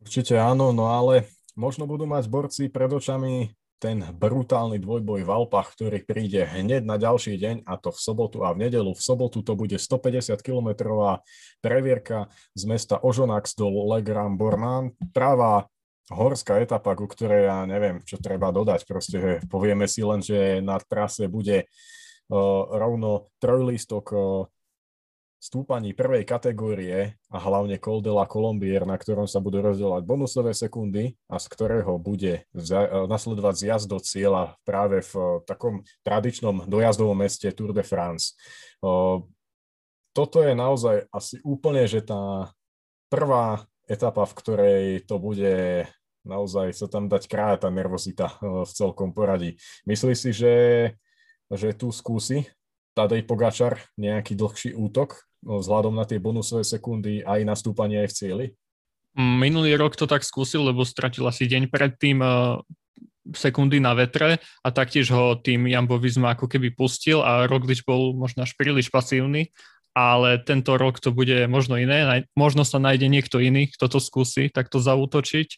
[0.00, 5.72] Určite áno, no ale možno budú mať borci pred očami ten brutálny dvojboj v Alpách,
[5.72, 8.92] ktorý príde hneď na ďalší deň a to v sobotu a v nedelu.
[8.92, 11.24] V sobotu to bude 150 kilometrová
[11.64, 14.92] previerka z mesta Ožonax do Le Grand Bornand.
[15.16, 15.64] Práva
[16.12, 18.84] horská etapa, ku ktorej ja neviem, čo treba dodať.
[18.84, 24.44] Proste povieme si len, že na trase bude uh, rovno trojlistok uh,
[25.40, 30.52] stúpaní prvej kategórie a hlavne Col de la Colombier, na ktorom sa budú rozdielovať bonusové
[30.52, 37.16] sekundy a z ktorého bude za, nasledovať zjazd do cieľa práve v takom tradičnom dojazdovom
[37.16, 38.36] meste Tour de France.
[40.12, 42.52] Toto je naozaj asi úplne, že tá
[43.08, 45.88] prvá etapa, v ktorej to bude
[46.20, 49.56] naozaj sa tam dať krája tá nervozita v celkom poradí.
[49.88, 50.56] Myslíš si, že,
[51.48, 52.44] že tu skúsi
[52.92, 58.16] Tadej Pogačar nejaký dlhší útok No, vzhľadom na tie bonusové sekundy aj nastúpanie aj v
[58.16, 58.46] cieli?
[59.16, 62.60] Minulý rok to tak skúsil, lebo stratil asi deň predtým uh,
[63.32, 68.12] sekundy na vetre a taktiež ho tým Jambo Visma ako keby pustil a Roglič bol
[68.12, 69.48] možno až príliš pasívny
[69.90, 72.24] ale tento rok to bude možno iné.
[72.38, 75.48] Možno sa nájde niekto iný, kto to skúsi takto zautočiť.
[75.50, 75.56] E,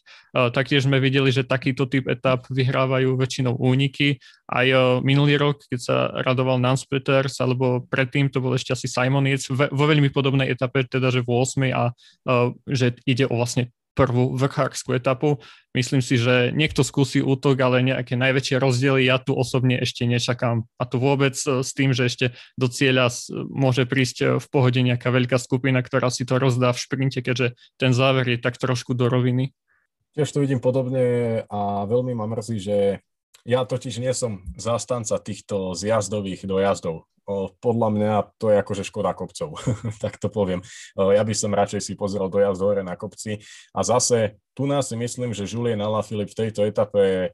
[0.49, 4.17] taktiež sme videli, že takýto typ etap vyhrávajú väčšinou úniky.
[4.49, 8.89] Aj e, minulý rok, keď sa radoval Nance Peters, alebo predtým to bol ešte asi
[8.89, 11.69] Simon Yates vo veľmi podobnej etape, teda že v 8.
[11.69, 12.33] a e,
[12.73, 15.37] že ide o vlastne prvú vrchárskú etapu.
[15.73, 20.65] Myslím si, že niekto skúsi útok, ale nejaké najväčšie rozdiely ja tu osobne ešte nečakám.
[20.77, 22.25] A tu vôbec e, s tým, že ešte
[22.57, 23.13] do cieľa
[23.49, 27.57] môže prísť e, v pohode nejaká veľká skupina, ktorá si to rozdá v šprinte, keďže
[27.77, 29.53] ten záver je tak trošku do roviny.
[30.13, 32.77] Tiež to vidím podobne a veľmi ma mrzí, že
[33.43, 37.07] ja totiž nie som zástanca týchto zjazdových dojazdov.
[37.63, 39.55] Podľa mňa to je akože škoda kopcov,
[40.03, 40.59] tak to poviem.
[40.95, 43.39] Ja by som radšej si pozrel dojazd hore na kopci
[43.71, 47.31] a zase tu nás si myslím, že Julien Alaphilippe v tejto etape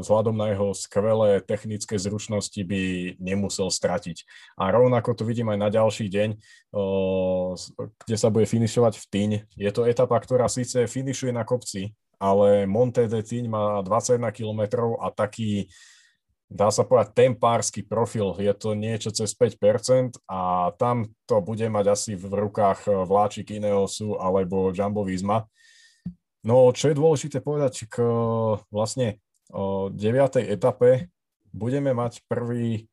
[0.00, 4.22] vzhľadom na jeho skvelé technické zručnosti by nemusel stratiť.
[4.60, 6.28] A rovnako to vidím aj na ďalší deň,
[8.04, 9.30] kde sa bude finišovať v Tyň.
[9.56, 14.92] Je to etapa, ktorá síce finišuje na kopci, ale Monte de Tíň má 21 km
[15.00, 15.72] a taký,
[16.52, 18.36] dá sa povedať, tempársky profil.
[18.36, 23.56] Je to niečo cez 5% a tam to bude mať asi v rukách eh, vláčik
[23.56, 25.48] Ineosu alebo Jumbo Visma.
[26.44, 28.00] No, čo je dôležité povedať k
[28.72, 29.20] vlastne
[29.52, 30.40] o 9.
[30.48, 31.12] etape,
[31.52, 32.88] budeme mať prvý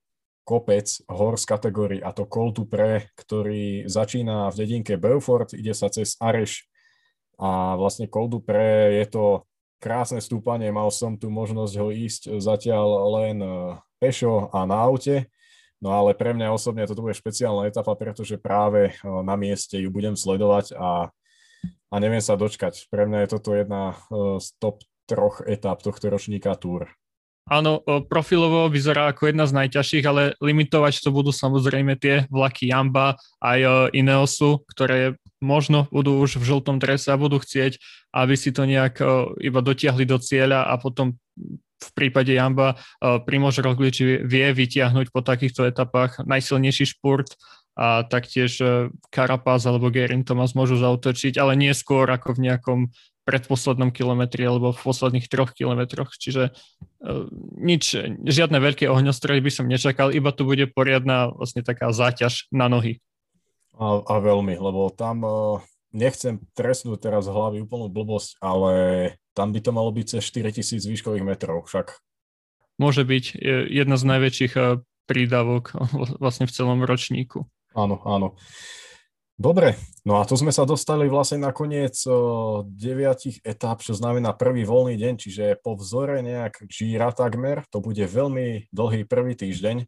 [0.47, 5.91] kopec hor z kategórií, a to Col Pre, ktorý začína v dedinke Beaufort, ide sa
[5.91, 6.67] cez Areš
[7.37, 9.45] a vlastne Col Pre je to
[9.77, 12.87] krásne stúpanie, mal som tu možnosť ho ísť zatiaľ
[13.21, 13.49] len e,
[14.01, 15.29] pešo a na aute,
[15.77, 19.93] no ale pre mňa osobne toto bude špeciálna etapa, pretože práve e, na mieste ju
[19.93, 21.13] budem sledovať a,
[21.93, 22.89] a neviem sa dočkať.
[22.89, 23.95] Pre mňa je toto jedna e,
[24.41, 26.89] z top troch etap tohto ročníka Tour.
[27.47, 27.79] Áno,
[28.11, 33.87] profilovo vyzerá ako jedna z najťažších, ale limitovať to budú samozrejme tie vlaky Jamba aj
[33.95, 37.77] Ineosu, ktoré možno budú už v žltom drese a budú chcieť,
[38.13, 39.01] aby si to nejak
[39.41, 41.15] iba dotiahli do cieľa a potom
[41.77, 47.37] v prípade Jamba Primož Roglič vie vytiahnuť po takýchto etapách najsilnejší špurt
[47.77, 48.57] a taktiež
[49.13, 52.79] Carapaz alebo Gerin Thomas môžu zautočiť, ale nie skôr ako v nejakom
[53.27, 56.15] predposlednom kilometri alebo v posledných troch kilometroch.
[56.15, 57.27] Čiže uh,
[57.59, 62.71] nič, žiadne veľké ohňostrely by som nečakal, iba tu bude poriadna vlastne taká záťaž na
[62.71, 63.03] nohy.
[63.77, 65.61] A, a veľmi, lebo tam uh,
[65.93, 68.73] nechcem trestnúť teraz hlavy úplnú blbosť, ale
[69.37, 71.93] tam by to malo byť cez 4000 výškových metrov však.
[72.81, 73.37] Môže byť
[73.69, 75.77] jedna z najväčších uh, prídavok
[76.23, 77.45] vlastne v celom ročníku.
[77.77, 78.33] Áno, áno.
[79.37, 81.93] Dobre, no a to sme sa dostali vlastne na koniec
[82.65, 88.01] deviatich etáp, čo znamená prvý voľný deň, čiže po vzore nejak Gira takmer, to bude
[88.01, 89.85] veľmi dlhý prvý týždeň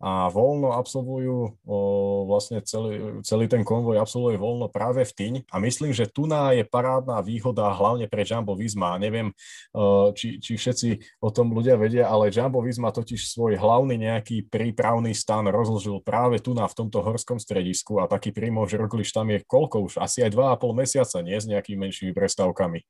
[0.00, 1.76] a voľno absolvujú o,
[2.24, 6.64] vlastne celý, celý ten konvoj absolvuje voľno práve v Tyň a myslím, že tu je
[6.64, 8.96] parádna výhoda hlavne pre Jumbo Visma.
[8.96, 9.36] Neviem,
[9.76, 14.48] o, či, či všetci o tom ľudia vedia, ale Jumbo Visma totiž svoj hlavný nejaký
[14.48, 19.28] prípravný stan rozložil práve tu na v tomto horskom stredisku a taký Primož Roglič tam
[19.28, 19.92] je koľko už?
[20.00, 21.36] Asi aj 2,5 mesiaca, nie?
[21.36, 22.80] S nejakými menšími prestávkami.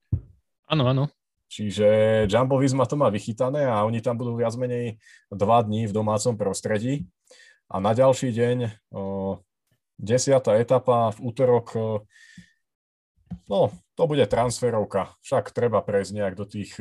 [0.70, 1.10] Áno, áno.
[1.50, 1.86] Čiže
[2.30, 5.02] Jumbo Visma to má vychytané a oni tam budú viac menej
[5.34, 7.10] dva dní v domácom prostredí.
[7.66, 8.56] A na ďalší deň,
[8.94, 9.42] o,
[9.98, 11.66] desiatá etapa v útorok,
[13.50, 15.10] no to bude transferovka.
[15.26, 16.78] Však treba prejsť nejak do tých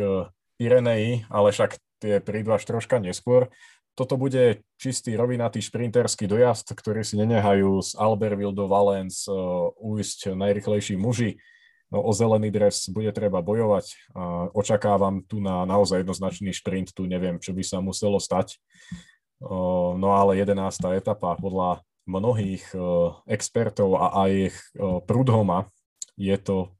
[0.59, 3.49] Pireneí, ale však tie prídu až troška neskôr.
[3.97, 9.27] Toto bude čistý rovinatý šprinterský dojazd, ktorý si nenehajú z Albertville do Valence
[9.75, 11.41] ujsť najrychlejší muži
[11.89, 13.85] no, o zelený dres bude treba bojovať.
[14.13, 18.57] A očakávam tu na naozaj jednoznačný šprint, tu neviem, čo by sa muselo stať.
[19.95, 20.55] No ale 11.
[20.99, 22.65] etapa podľa mnohých
[23.29, 24.51] expertov a aj
[25.07, 25.69] Prudhoma
[26.19, 26.73] je to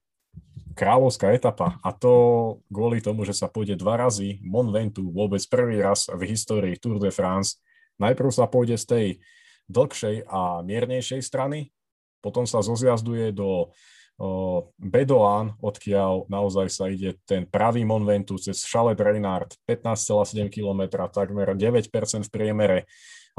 [0.76, 2.14] kráľovská etapa a to
[2.68, 7.00] kvôli tomu, že sa pôjde dva razy Mont Ventoux, vôbec prvý raz v histórii Tour
[7.00, 7.60] de France.
[8.00, 9.06] Najprv sa pôjde z tej
[9.68, 11.72] dlhšej a miernejšej strany.
[12.20, 13.72] Potom sa zozjazduje do
[14.76, 21.56] Bedoan, odkiaľ naozaj sa ide ten pravý Mont Ventoux cez Chalet Reynard, 15,7 km, takmer
[21.56, 22.84] 9% v priemere,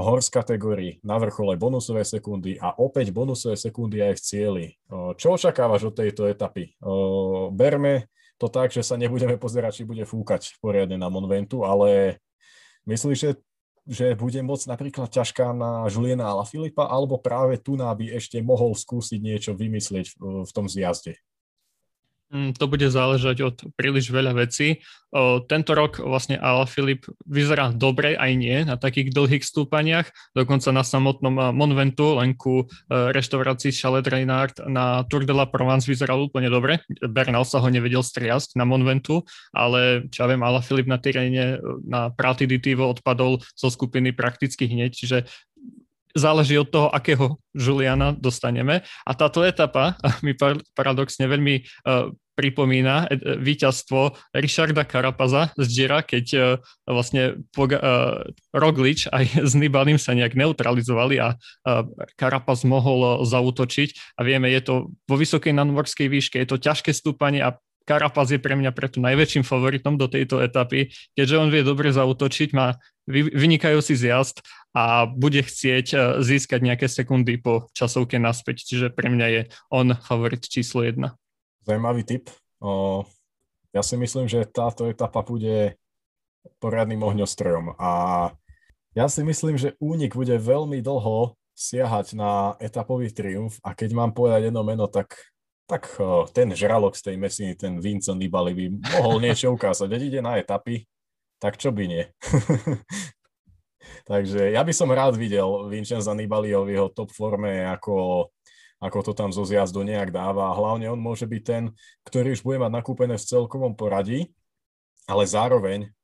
[0.01, 4.67] hors kategórií, na vrchole bonusové sekundy a opäť bonusové sekundy aj v cieli.
[5.21, 6.73] Čo očakávaš od tejto etapy?
[7.53, 8.09] Berme
[8.41, 12.17] to tak, že sa nebudeme pozerať, či bude fúkať poriadne na Mont Ventoux, ale
[12.89, 13.37] myslíš, že
[13.91, 18.79] že bude môcť napríklad ťažká na Juliana Ala Filipa, alebo práve tu by ešte mohol
[18.79, 21.19] skúsiť niečo vymyslieť v, v tom zjazde?
[22.31, 24.79] Mm, to bude záležať od príliš veľa vecí.
[25.51, 30.07] Tento rok vlastne Ala Filip vyzerá dobre aj nie na takých dlhých stúpaniach,
[30.39, 32.65] dokonca na samotnom Monventu, len ku e,
[33.11, 36.79] reštaurácii Chalet Reynard na Tour de la Provence vyzeral úplne dobre.
[37.03, 41.59] Bernal sa ho nevedel striasť na Monventu, ale čo ja viem, Ala Filip na teréne
[41.83, 45.19] na Pratiditivo odpadol zo skupiny prakticky hneď, čiže
[46.17, 48.83] záleží od toho, akého Juliana dostaneme.
[49.07, 50.35] A táto etapa mi
[50.75, 56.43] paradoxne veľmi uh, pripomína uh, víťazstvo Richarda Karapaza z Gira, keď uh,
[56.89, 58.21] vlastne Poga, uh,
[58.55, 64.19] Roglič aj s Nibalim sa nejak neutralizovali a uh, Karapaz mohol uh, zautočiť.
[64.19, 64.75] A vieme, je to
[65.07, 67.55] vo vysokej nadmorskej výške, je to ťažké stúpanie a
[67.91, 72.55] Karapaz je pre mňa preto najväčším favoritom do tejto etapy, keďže on vie dobre zautočiť,
[72.55, 72.79] má
[73.11, 79.27] vynikajúci zjazd a bude chcieť e, získať nejaké sekundy po časovke naspäť, čiže pre mňa
[79.27, 79.41] je
[79.75, 81.19] on favorit číslo jedna.
[81.67, 82.31] Zajímavý tip.
[83.75, 85.75] Ja si myslím, že táto etapa bude
[86.63, 87.91] poriadnym ohňostrojom a
[88.95, 94.11] ja si myslím, že únik bude veľmi dlho siahať na etapový triumf a keď mám
[94.15, 95.19] povedať jedno meno, tak
[95.71, 95.87] tak
[96.35, 98.65] ten žralok z tej mesiny, ten Vincent Nibali by
[98.99, 99.87] mohol niečo ukázať.
[99.87, 100.83] Veď ide na etapy,
[101.39, 102.05] tak čo by nie.
[104.11, 108.27] Takže ja by som rád videl Vincenza Nibaliho v jeho top forme, ako,
[108.83, 110.51] ako to tam zo zjazdu nejak dáva.
[110.59, 111.71] Hlavne on môže byť ten,
[112.03, 114.35] ktorý už bude mať nakúpené v celkovom poradí,
[115.07, 115.95] ale zároveň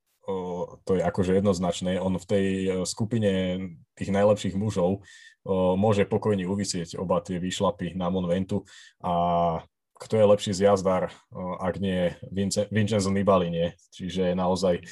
[0.83, 2.03] to je akože jednoznačné.
[2.03, 2.47] On v tej
[2.83, 3.33] skupine
[3.95, 5.07] tých najlepších mužov
[5.79, 8.67] môže pokojne uvisieť oba tie výšlapy na Monventu
[8.99, 9.63] a
[9.97, 11.09] kto je lepší z jazdár,
[11.57, 12.13] ak nie
[12.69, 13.73] Vincenzo Nibali, nie.
[13.97, 14.85] Čiže naozaj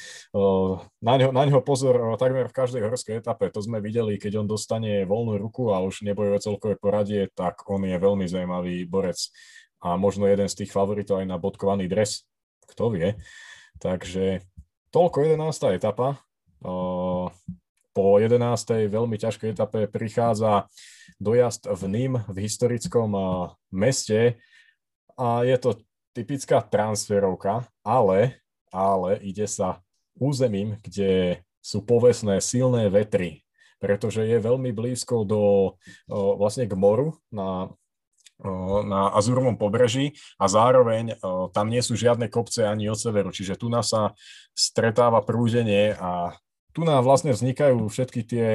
[0.97, 3.53] na ňo, na ňo pozor takmer v každej horskej etape.
[3.53, 7.85] To sme videli, keď on dostane voľnú ruku a už nebojuje celkové poradie, tak on
[7.85, 9.29] je veľmi zaujímavý borec
[9.77, 12.25] a možno jeden z tých favoritov aj na bodkovaný dres.
[12.65, 13.13] Kto vie.
[13.77, 14.41] Takže
[14.95, 15.75] toľko 11.
[15.75, 16.23] etapa
[17.91, 18.39] po 11.
[18.87, 20.71] veľmi ťažkej etape prichádza
[21.19, 23.11] dojazd v Ním v historickom
[23.75, 24.39] meste
[25.19, 25.83] a je to
[26.15, 28.39] typická transferovka, ale,
[28.71, 29.83] ale ide sa
[30.15, 33.43] územím, kde sú povestné silné vetry,
[33.83, 35.75] pretože je veľmi blízko do,
[36.07, 37.67] vlastne k moru na
[38.85, 41.15] na Azurovom pobreží a zároveň
[41.55, 44.11] tam nie sú žiadne kopce ani od severu, čiže tu nás sa
[44.51, 46.35] stretáva prúdenie a
[46.75, 48.47] tu nám vlastne vznikajú všetky tie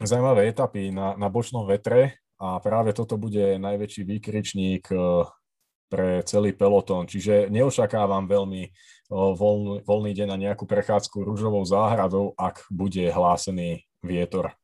[0.00, 4.88] zaujímavé etapy na, na bočnom vetre a práve toto bude najväčší výkričník
[5.86, 7.06] pre celý peloton.
[7.06, 8.62] Čiže neočakávam veľmi
[9.12, 14.56] voľný, voľný deň na nejakú prechádzku rúžovou záhradou, ak bude hlásený vietor.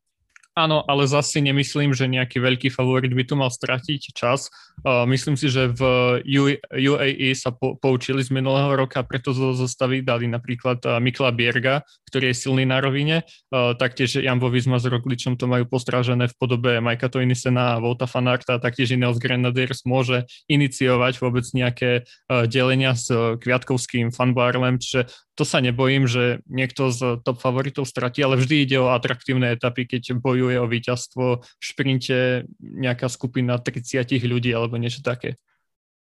[0.53, 4.53] Áno, ale zase nemyslím, že nejaký veľký favorit by tu mal stratiť čas.
[4.85, 5.81] Uh, myslím si, že v
[6.29, 11.81] UAE sa po, poučili z minulého roka, preto zo zostavy dali napríklad uh, Mikla Bierga,
[12.12, 13.25] ktorý je silný na rovine.
[13.49, 18.05] Uh, taktiež Jambo Visma s Rogličom to majú postrážené v podobe Majka Toinisena a Volta
[18.05, 25.09] Fanarta, taktiež Ineos Grenadiers môže iniciovať vôbec nejaké uh, delenia s uh, Kviatkovským fanbarlem, čiže
[25.33, 29.88] to sa nebojím, že niekto z top favoritov stratí, ale vždy ide o atraktívne etapy,
[29.88, 35.40] keď bojuje o víťazstvo v šprinte nejaká skupina 30 ľudí alebo niečo také.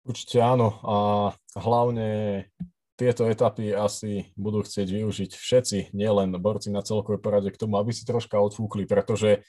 [0.05, 0.97] Určite áno a
[1.57, 2.09] hlavne
[3.01, 7.91] tieto etapy asi budú chcieť využiť všetci, nielen borci na celkovej porade k tomu, aby
[7.91, 9.43] si troška odfúkli, pretože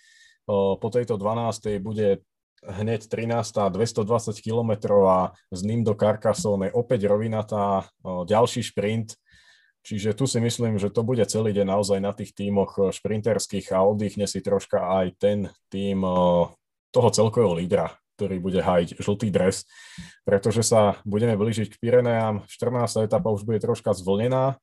[0.48, 1.84] po tejto 12.
[1.84, 2.24] bude
[2.66, 3.70] hneď 13.
[3.70, 4.72] 220 km
[5.06, 9.14] a z ním do Carcassonne opäť rovinatá, ďalší šprint
[9.86, 13.70] Čiže tu si myslím, že to bude celý deň naozaj na tých tímoch eh, šprinterských
[13.70, 15.38] a oddychne si troška aj ten
[15.70, 16.50] tím eh,
[16.90, 19.70] toho celkového lídra, ktorý bude hájiť žltý dres,
[20.26, 22.50] pretože sa budeme blížiť k Pireneám.
[22.50, 23.06] 14.
[23.06, 24.58] etapa už bude troška zvlnená,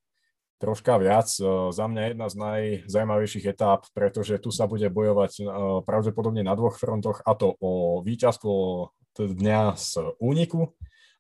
[0.59, 1.31] troška viac.
[1.39, 5.39] Eh, za mňa jedna z najzajímavejších etáp, pretože tu sa bude bojovať
[5.87, 10.75] pravdepodobne na dvoch frontoch, a to o víťazstvo dňa z úniku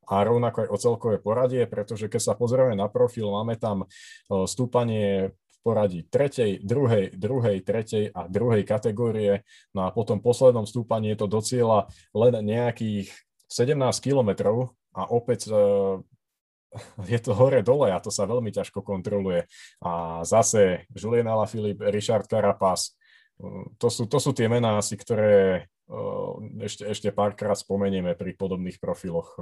[0.08, 3.86] a rovnako aj o celkové poradie, pretože keď sa pozrieme na profil, máme tam
[4.28, 9.46] stúpanie poradí tretej, druhej, druhej, tretej a druhej kategórie.
[9.70, 13.14] No a potom poslednom stúpaní je to do cieľa len nejakých
[13.46, 15.48] 17 kilometrov a opäť
[17.12, 19.46] je to hore-dole a to sa veľmi ťažko kontroluje.
[19.86, 22.98] A zase Julien Alaphilippe, Richard Carapaz,
[23.78, 25.66] to sú, to sú tie mená asi, ktoré
[26.62, 29.34] ešte, ešte párkrát spomenieme pri podobných profiloch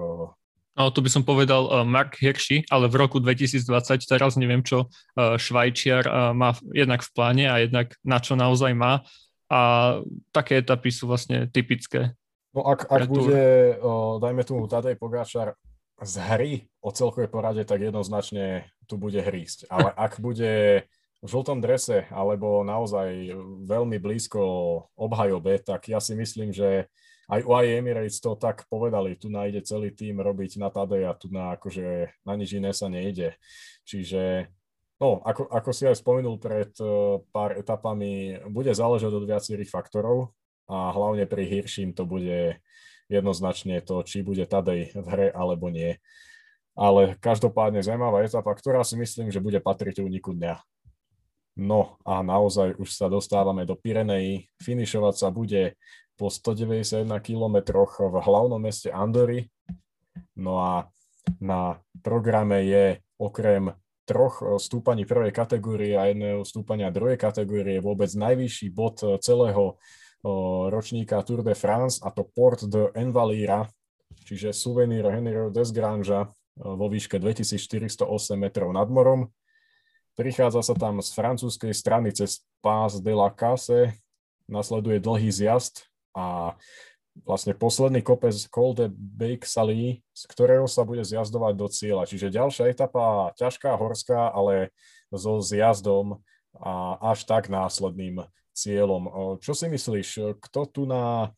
[0.79, 4.87] No, tu by som povedal uh, Mark Hirschi, ale v roku 2020 teraz neviem, čo
[4.87, 9.03] uh, Švajčiar uh, má jednak v pláne a jednak na čo naozaj má.
[9.51, 9.61] A
[10.31, 12.14] také etapy sú vlastne typické.
[12.55, 13.79] No ak, ak bude,
[14.23, 15.59] dajme tomu Tadej Pogáčar
[15.99, 19.66] z hry o celkovej porade, tak jednoznačne tu bude hrísť.
[19.66, 20.87] Ale ak bude
[21.21, 23.35] v žltom drese alebo naozaj
[23.68, 24.41] veľmi blízko
[24.97, 26.89] obhajobe, tak ja si myslím, že
[27.31, 31.55] aj u Emirates to tak povedali, tu nájde celý tým robiť na a tu na,
[31.55, 33.39] akože, na nič iné sa nejde.
[33.87, 34.51] Čiže
[34.99, 40.35] no, ako, ako si aj spomenul pred uh, pár etapami, bude záležať od viacerých faktorov
[40.66, 42.59] a hlavne pri Hirším to bude
[43.07, 45.99] jednoznačne to, či bude Tadej v hre alebo nie.
[46.78, 50.62] Ale každopádne zaujímavá etapa, ktorá si myslím, že bude patriť úniku dňa.
[51.59, 54.47] No a naozaj už sa dostávame do Pireneji.
[54.62, 55.74] Finišovať sa bude
[56.21, 59.49] po 191 kilometroch v hlavnom meste Andory.
[60.37, 60.93] No a
[61.41, 63.73] na programe je okrem
[64.05, 69.77] troch eh, stúpaní prvej kategórie a jedného stúpania druhej kategórie vôbec najvyšší bod eh, celého
[69.77, 70.29] eh,
[70.68, 73.64] ročníka Tour de France a to Port de Envalira,
[74.29, 76.29] čiže suvenír Henry Desgrange
[76.61, 78.05] vo výške 2408
[78.37, 79.33] metrov nad morom.
[80.12, 83.97] Prichádza sa tam z francúzskej strany cez Pás de la Casse,
[84.45, 86.57] nasleduje dlhý zjazd a
[87.27, 92.09] vlastne posledný kopec Col de Bake Sally, z ktorého sa bude zjazdovať do cieľa.
[92.09, 94.71] Čiže ďalšia etapa, ťažká, horská, ale
[95.11, 96.23] so zjazdom
[96.57, 99.37] a až tak následným cieľom.
[99.43, 101.35] Čo si myslíš, kto tu na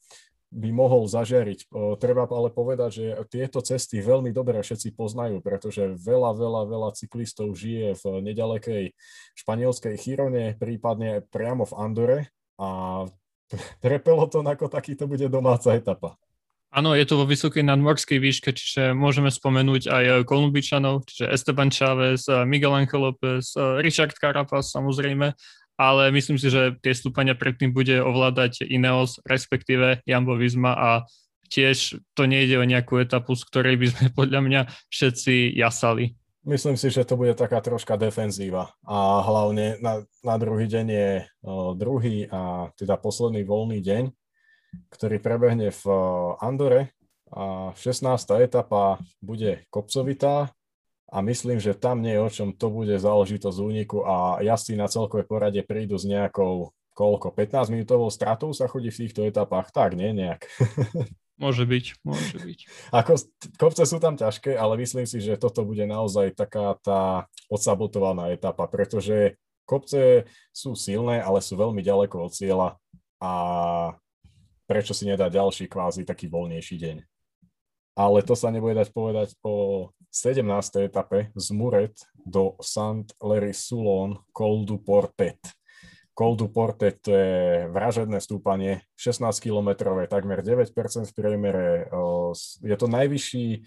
[0.53, 1.73] by mohol zažiariť.
[1.97, 7.57] Treba ale povedať, že tieto cesty veľmi dobre všetci poznajú, pretože veľa, veľa, veľa cyklistov
[7.57, 8.93] žije v nedalekej
[9.33, 12.19] španielskej Chirone, prípadne priamo v Andore
[12.61, 13.01] a
[13.83, 16.17] Trepeloton ako taký to bude domáca etapa.
[16.73, 22.25] Áno, je to vo vysokej nadmorskej výške, čiže môžeme spomenúť aj Kolumbičanov, čiže Esteban Chávez,
[22.49, 23.53] Miguel Angel López,
[23.85, 25.37] Richard Carapaz samozrejme,
[25.77, 30.91] ale myslím si, že tie stúpania predtým bude ovládať Ineos, respektíve Jambo Visma a
[31.53, 36.17] tiež to nejde o nejakú etapu, z ktorej by sme podľa mňa všetci jasali.
[36.43, 41.11] Myslím si, že to bude taká troška defenzíva a hlavne na, na druhý deň je
[41.79, 44.11] druhý a teda posledný voľný deň,
[44.91, 45.85] ktorý prebehne v
[46.43, 46.99] Andore
[47.31, 48.11] a 16.
[48.43, 50.51] etapa bude kopcovitá
[51.15, 54.91] a myslím, že tam nie je o čom to bude záležitosť úniku a jazdci na
[54.91, 59.71] celkovej porade prídu s nejakou koľko, 15 minútovou stratou sa chodí v týchto etapách?
[59.71, 60.43] Tak, nie nejak.
[61.43, 62.59] Môže byť, môže byť.
[62.95, 63.19] Ako,
[63.59, 68.71] kopce sú tam ťažké, ale myslím si, že toto bude naozaj taká tá odsabotovaná etapa,
[68.71, 69.35] pretože
[69.67, 72.69] kopce sú silné, ale sú veľmi ďaleko od cieľa
[73.19, 73.33] a
[74.71, 76.97] prečo si nedá ďalší kvázi taký voľnejší deň.
[77.93, 80.47] Ale to sa nebude dať povedať o 17.
[80.87, 83.13] etape z Muret do St.
[83.21, 85.43] Larry Soulon Col du Portet.
[86.13, 90.69] Col du Porte to je vražedné stúpanie, 16 km, takmer 9%
[91.09, 91.89] v priemere.
[92.61, 93.65] Je to najvyšší,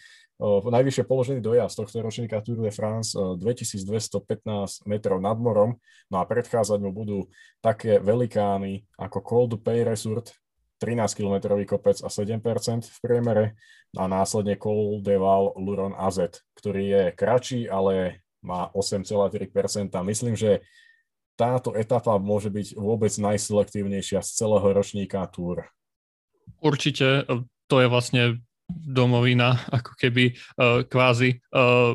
[0.69, 5.81] najvyššie položený dojazd tohto ročníka Tour de France, 2215 metrov nad morom.
[6.13, 7.19] No a predchádzať mu budú
[7.65, 10.29] také velikány ako Col du Pays Resort,
[10.77, 12.45] 13 km kopec a 7%
[12.85, 13.45] v priemere
[13.97, 19.89] a následne Col de Val Luron AZ, ktorý je kratší, ale má 8,3%.
[20.05, 20.61] Myslím, že
[21.35, 25.67] táto etapa môže byť vôbec najselektívnejšia z celého ročníka Tour.
[26.63, 31.93] Určite, e, to je vlastne domovina, ako keby uh, kvázi uh,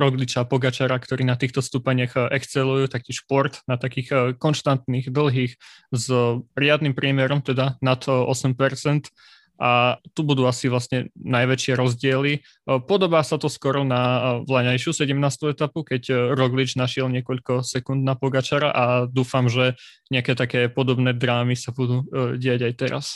[0.00, 5.52] Rogliča Pogačara, ktorí na týchto stupaniach uh, excelujú, taký šport na takých uh, konštantných, dlhých,
[5.92, 6.06] s
[6.56, 8.56] riadnym priemerom, teda na to 8%,
[9.56, 12.32] a tu budú asi vlastne najväčšie rozdiely.
[12.36, 12.40] E,
[12.84, 15.16] podobá sa to skoro na e, vlaňajšiu 17.
[15.52, 19.76] etapu, keď e, Roglič našiel niekoľko sekúnd na Pogačara a dúfam, že
[20.12, 22.04] nejaké také podobné drámy sa budú
[22.36, 23.06] diať aj teraz.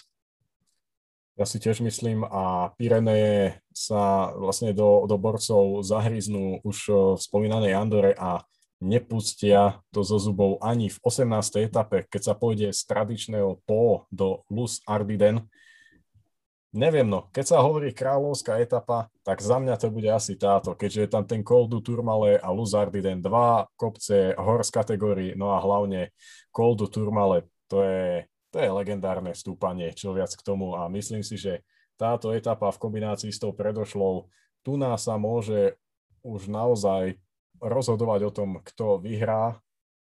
[1.39, 6.79] Ja si tiež myslím a Pireneje sa vlastne do, do borcov zahryznú už
[7.17, 8.45] v spomínanej Andore a
[8.81, 11.69] nepustia to zo zubov ani v 18.
[11.69, 15.45] etape, keď sa pôjde z tradičného Po do Luz Ardiden,
[16.71, 21.01] Neviem, no, keď sa hovorí kráľovská etapa, tak za mňa to bude asi táto, keďže
[21.03, 25.59] je tam ten Col du Tourmalet a Luzardiden, dva kopce hor z kategórií, no a
[25.59, 26.15] hlavne
[26.55, 28.23] Col du Tourmalet, to je,
[28.55, 30.79] to je legendárne stúpanie, čo viac k tomu.
[30.79, 31.67] A myslím si, že
[31.99, 34.31] táto etapa v kombinácii s tou predošlou,
[34.63, 35.75] tu nás sa môže
[36.23, 37.19] už naozaj
[37.59, 39.59] rozhodovať o tom, kto vyhrá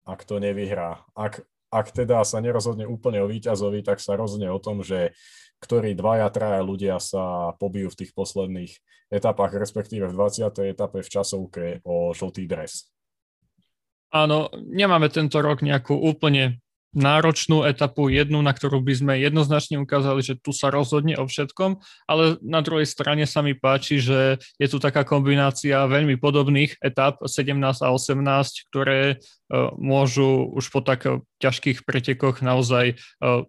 [0.06, 1.02] a kto nevyhrá.
[1.10, 1.42] Ak,
[1.74, 5.10] ak teda sa nerozhodne úplne o víťazovi, tak sa rozhodne o tom, že
[5.62, 8.72] ktorí dvaja, traja ľudia sa pobijú v tých posledných
[9.14, 10.74] etapách, respektíve v 20.
[10.74, 12.90] etape v časovke o žltý dres.
[14.12, 16.60] Áno, nemáme tento rok nejakú úplne
[16.92, 21.80] náročnú etapu, jednu, na ktorú by sme jednoznačne ukázali, že tu sa rozhodne o všetkom,
[22.04, 27.16] ale na druhej strane sa mi páči, že je tu taká kombinácia veľmi podobných etap
[27.24, 31.08] 17 a 18, ktoré uh, môžu už po tak
[31.40, 33.48] ťažkých pretekoch naozaj uh,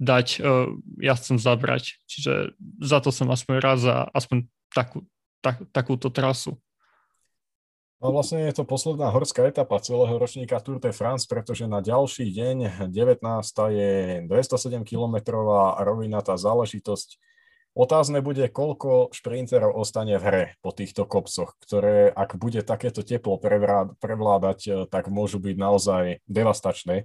[0.00, 2.00] dať uh, jazdcom zabrať.
[2.06, 5.04] Čiže za to som aspoň rád za aspoň takú,
[5.40, 6.60] tak, takúto trasu.
[8.00, 12.32] No vlastne je to posledná horská etapa celého ročníka Tour de France, pretože na ďalší
[12.32, 13.20] deň, 19.
[13.76, 13.92] je
[14.24, 15.36] 207 km
[15.76, 17.20] rovinatá záležitosť.
[17.76, 23.36] Otázne bude, koľko šprinterov ostane v hre po týchto kopcoch, ktoré, ak bude takéto teplo
[24.00, 27.04] prevládať, tak môžu byť naozaj devastačné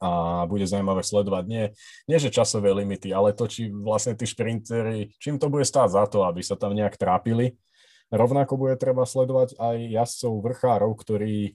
[0.00, 1.64] a bude zaujímavé sledovať nie,
[2.08, 6.04] nie že časové limity, ale to, či vlastne tí šprintery, čím to bude stáť za
[6.08, 7.60] to, aby sa tam nejak trápili.
[8.08, 11.54] Rovnako bude treba sledovať aj jazdcov vrchárov, ktorí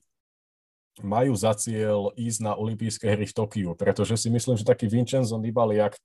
[1.04, 5.36] majú za cieľ ísť na olympijské hry v Tokiu, pretože si myslím, že taký Vincenzo
[5.36, 6.00] Nibali, ak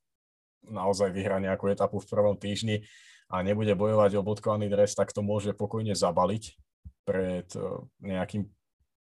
[0.67, 2.83] naozaj vyhrá nejakú etapu v prvom týždni
[3.31, 6.59] a nebude bojovať o bodkovaný dres, tak to môže pokojne zabaliť
[7.07, 7.63] pred eh,
[8.03, 8.43] nejakým,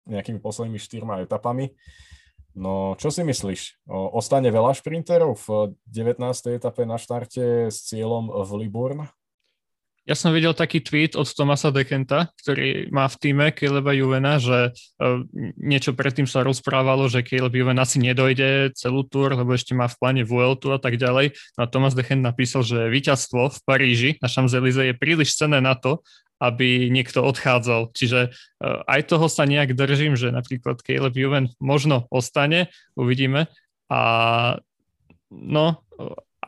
[0.09, 1.69] nejakými poslednými štyrma etapami.
[2.55, 3.83] No, čo si myslíš?
[3.91, 6.23] Ostane veľa šprinterov v 19.
[6.55, 9.11] etape na štarte s cieľom v Liburn?
[10.05, 14.69] Ja som videl taký tweet od Tomasa Dekenta, ktorý má v týme Caleba Juvena, že
[14.69, 15.25] uh,
[15.57, 19.97] niečo predtým sa rozprávalo, že Caleb Juven asi nedojde celú túr, lebo ešte má v
[19.97, 21.33] pláne Vueltu a tak ďalej.
[21.57, 25.73] No a Thomas Dekent napísal, že víťazstvo v Paríži na Champs-Élysées je príliš cenné na
[25.73, 26.05] to,
[26.37, 27.89] aby niekto odchádzal.
[27.97, 33.49] Čiže uh, aj toho sa nejak držím, že napríklad Caleb Juven možno ostane, uvidíme.
[33.89, 34.01] A
[35.33, 35.81] no,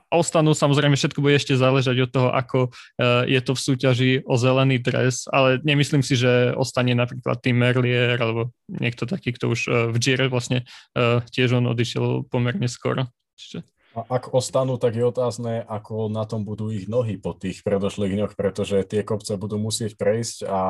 [0.08, 4.36] ostanú, samozrejme všetko bude ešte záležať od toho, ako uh, je to v súťaži o
[4.39, 9.60] zelený dres, ale nemyslím si, že ostane napríklad Tim Merlier alebo niekto taký, kto už
[9.68, 10.64] uh, v Gire vlastne
[10.95, 13.08] uh, tiež on odišiel pomerne skoro.
[13.36, 13.68] Čiže...
[13.97, 18.14] A ak ostanú, tak je otázne, ako na tom budú ich nohy po tých predošlých
[18.14, 20.62] dňoch, pretože tie kopce budú musieť prejsť a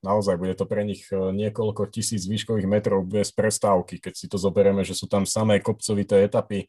[0.00, 4.80] naozaj bude to pre nich niekoľko tisíc výškových metrov bez prestávky, keď si to zoberieme,
[4.88, 6.64] že sú tam samé kopcovité etapy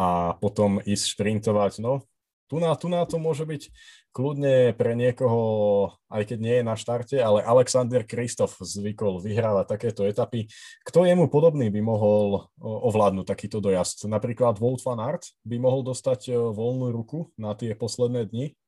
[0.00, 1.84] a potom ísť šprintovať.
[1.84, 2.08] No,
[2.48, 3.68] tu na, tu na to môže byť
[4.10, 10.02] kľudne pre niekoho, aj keď nie je na štarte, ale Alexander Kristof zvykol vyhrávať takéto
[10.02, 10.50] etapy.
[10.82, 14.10] Kto jemu podobný by mohol ovládnuť takýto dojazd?
[14.10, 18.58] Napríklad Wout van Aert by mohol dostať voľnú ruku na tie posledné dni?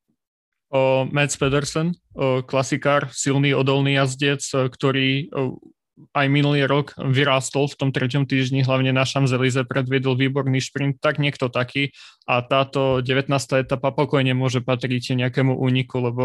[0.70, 1.98] O, Mads Pedersen,
[2.46, 5.26] klasikár, silný odolný jazdec, ktorý
[6.16, 11.20] aj minulý rok vyrástol v tom treťom týždni, hlavne na Champs-Élysées predviedol výborný šprint, tak
[11.20, 11.92] niekto taký
[12.24, 13.28] a táto 19.
[13.60, 16.24] etapa pokojne môže patriť nejakému úniku, lebo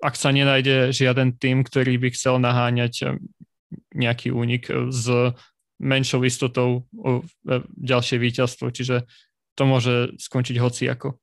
[0.00, 3.20] ak sa nenájde žiaden tým, ktorý by chcel naháňať
[3.94, 5.06] nejaký únik s
[5.80, 9.04] menšou istotou o eh, ďalšie víťazstvo, čiže
[9.54, 11.18] to môže skončiť hociako.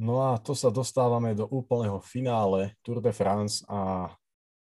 [0.00, 4.10] No a to sa dostávame do úplného finále Tour de France a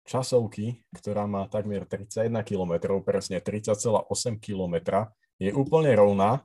[0.03, 5.07] časovky, ktorá má takmer 31 km, presne 30,8 km,
[5.39, 6.43] je úplne rovná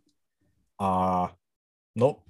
[0.79, 0.91] a
[1.99, 2.23] no,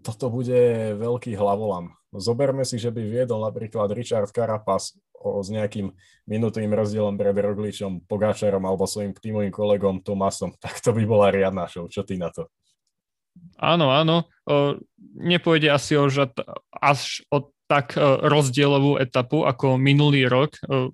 [0.00, 1.92] toto bude veľký hlavolam.
[2.10, 5.92] Zoberme si, že by viedol napríklad Richard Carapaz o, s nejakým
[6.26, 11.68] minútovým rozdielom pred Rogličom, Pogáčarom alebo svojim tímovým kolegom Tomasom, tak to by bola riadna
[11.68, 11.86] show.
[11.86, 12.48] Čo ty na to?
[13.60, 14.26] Áno, áno.
[14.48, 14.80] O,
[15.20, 16.08] nepôjde asi o,
[16.80, 20.90] až o tak e, rozdielovú etapu ako minulý rok, e,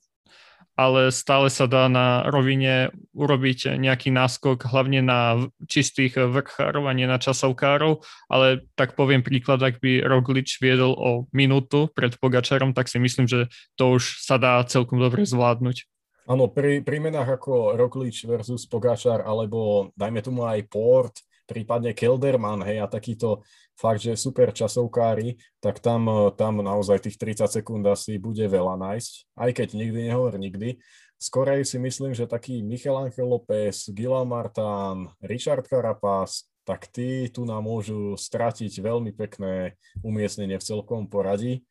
[0.77, 7.09] ale stále sa dá na rovine urobiť nejaký náskok, hlavne na čistých vrchárov a nie
[7.09, 12.93] na časovkárov, ale tak poviem príklad, ak by Roglič viedol o minútu pred Pogačarom, tak
[12.93, 13.49] si myslím, že
[13.81, 15.89] to už sa dá celkom dobre zvládnuť.
[16.29, 22.67] Áno, pri, pri menách ako Roglič versus Pogačar, alebo dajme tomu aj Port, prípadne Kelderman,
[22.67, 23.47] hej, a takýto
[23.77, 29.13] fakt, že super časovkári, tak tam, tam naozaj tých 30 sekúnd asi bude veľa nájsť,
[29.37, 30.81] aj keď nikdy nehovor nikdy.
[31.17, 37.47] Skorej si myslím, že taký Michel Angel López, Gila Martán, Richard Carapaz, tak tí tu
[37.47, 41.63] nám môžu stratiť veľmi pekné umiestnenie v celkom poradí.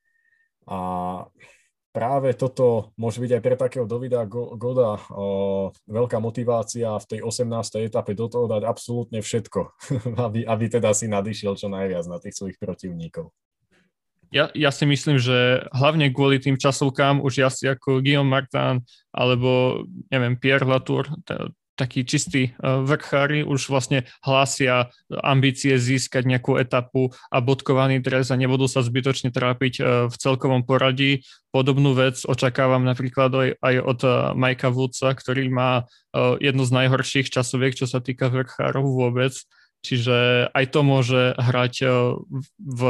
[0.65, 1.29] A
[1.95, 7.87] práve toto môže byť aj pre takého Dovida Goda o, veľká motivácia v tej 18.
[7.87, 9.61] etape do toho dať absolútne všetko,
[10.27, 13.31] aby, aby teda si nadišiel čo najviac na tých svojich protivníkov.
[14.35, 18.83] Ja, ja si myslím, že hlavne kvôli tým časovkám už jazdci ako Guillaume Martin
[19.15, 19.79] alebo
[20.11, 21.07] neviem, Pierre Latour,
[21.75, 28.39] takí čistí e, vrchári už vlastne hlásia ambície získať nejakú etapu a bodkovaný dres a
[28.39, 31.21] nebudú sa zbytočne trápiť e, v celkovom poradí.
[31.51, 37.75] Podobnú vec očakávam napríklad aj od e, Majka Woodsa, ktorý má jednu z najhorších časoviek,
[37.75, 39.35] čo sa týka vrchárov vôbec.
[39.83, 41.75] Čiže aj to môže hrať
[42.55, 42.81] v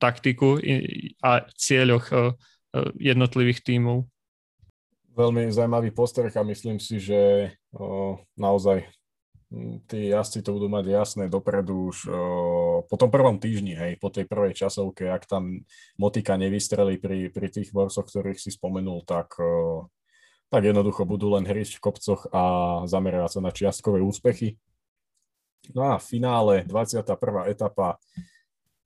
[0.00, 0.56] taktiku
[1.20, 2.08] a cieľoch
[2.96, 4.08] jednotlivých tímov
[5.16, 8.84] veľmi zaujímavý postreh a myslím si, že o, naozaj
[9.88, 12.14] tí jazdci to budú mať jasné dopredu už o,
[12.84, 15.64] po tom prvom týždni, hej, po tej prvej časovke, ak tam
[15.96, 19.88] motika nevystrelí pri, pri tých borsoch, ktorých si spomenul, tak, o,
[20.52, 22.42] tak jednoducho budú len hriť v kopcoch a
[22.84, 24.60] zamerať sa na čiastkové úspechy.
[25.72, 27.16] No a v finále 21.
[27.50, 27.98] etapa,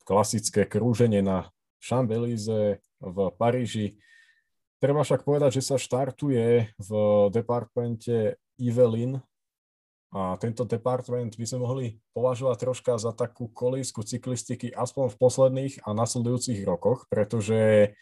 [0.04, 3.96] klasické krúženie na Champs-Élysées v Paríži.
[4.80, 6.90] Treba však povedať, že sa štartuje v
[7.28, 9.20] departmente Evelyn
[10.10, 15.74] a tento department by sme mohli považovať troška za takú kolísku cyklistiky aspoň v posledných
[15.86, 17.92] a nasledujúcich rokoch, pretože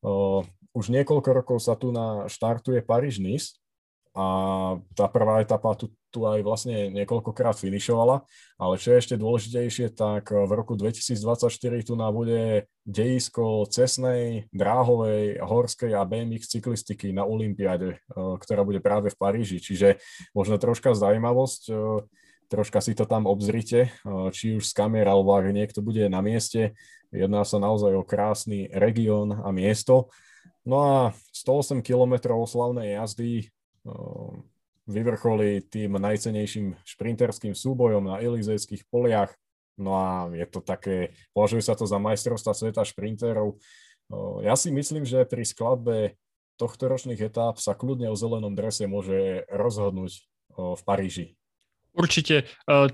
[0.00, 0.40] o,
[0.72, 3.59] už niekoľko rokov sa tu na štartuje Paríž-Nice
[4.10, 4.26] a
[4.98, 8.26] tá prvá etapa tu, tu aj vlastne niekoľkokrát finišovala,
[8.58, 15.38] ale čo je ešte dôležitejšie, tak v roku 2024 tu nám bude dejisko cestnej, dráhovej,
[15.38, 19.62] horskej a BMX cyklistiky na Olympiáde, e, ktorá bude práve v Paríži.
[19.62, 20.02] Čiže
[20.34, 21.74] možno troška zaujímavosť, e,
[22.50, 23.94] troška si to tam obzrite,
[24.34, 26.74] či už z kamer, alebo ak niekto bude na mieste.
[27.14, 30.10] Jedná sa naozaj o krásny región a miesto.
[30.66, 30.94] No a
[31.30, 32.18] 108 km
[32.50, 33.54] slavnej jazdy
[34.90, 39.32] vyvrcholí tým najcenejším šprinterským súbojom na Elizejských poliach.
[39.80, 43.56] No a je to také, považuje sa to za majstrovstva sveta šprinterov.
[44.42, 46.18] Ja si myslím, že pri skladbe
[46.60, 51.26] tohto ročných etáp sa kľudne o zelenom drese môže rozhodnúť v Paríži.
[51.96, 52.44] Určite.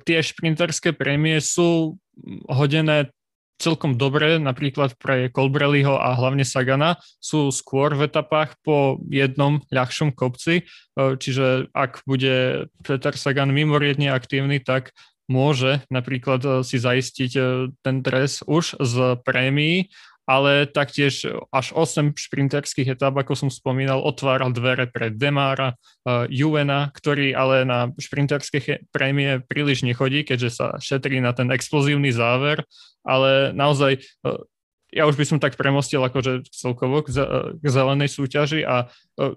[0.07, 1.99] Tie šprinterské prémie sú
[2.47, 3.11] hodené
[3.57, 10.12] celkom dobré, napríklad pre Colbrelliho a hlavne Sagana, sú skôr v etapách po jednom ľahšom
[10.12, 10.62] kopci, e,
[10.96, 14.92] čiže ak bude Peter Sagan mimoriadne aktívny, tak
[15.26, 17.42] môže napríklad e, si zaistiť e,
[17.80, 18.94] ten dres už z
[19.24, 19.88] prémií
[20.27, 21.22] ale taktiež
[21.55, 27.62] až 8 šprinterských etáp, ako som spomínal, otváral dvere pre Demára, uh, Juvena, ktorý ale
[27.62, 32.66] na šprinterské prémie príliš nechodí, keďže sa šetrí na ten explozívny záver,
[33.07, 34.43] ale naozaj uh,
[34.91, 37.14] ja už by som tak premostil akože celkovo k,
[37.57, 39.35] k zelenej súťaži a uh,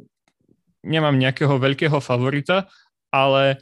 [0.81, 2.65] nemám nejakého veľkého favorita,
[3.13, 3.61] ale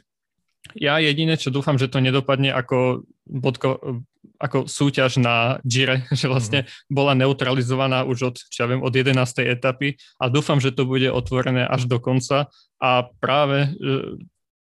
[0.76, 4.04] ja jediné, čo dúfam, že to nedopadne ako bodko,
[4.38, 6.90] ako súťaž na Gire, že vlastne mm.
[6.90, 9.18] bola neutralizovaná už od, čo ja viem, od 11.
[9.44, 12.46] etapy a dúfam, že to bude otvorené až do konca
[12.78, 13.74] a práve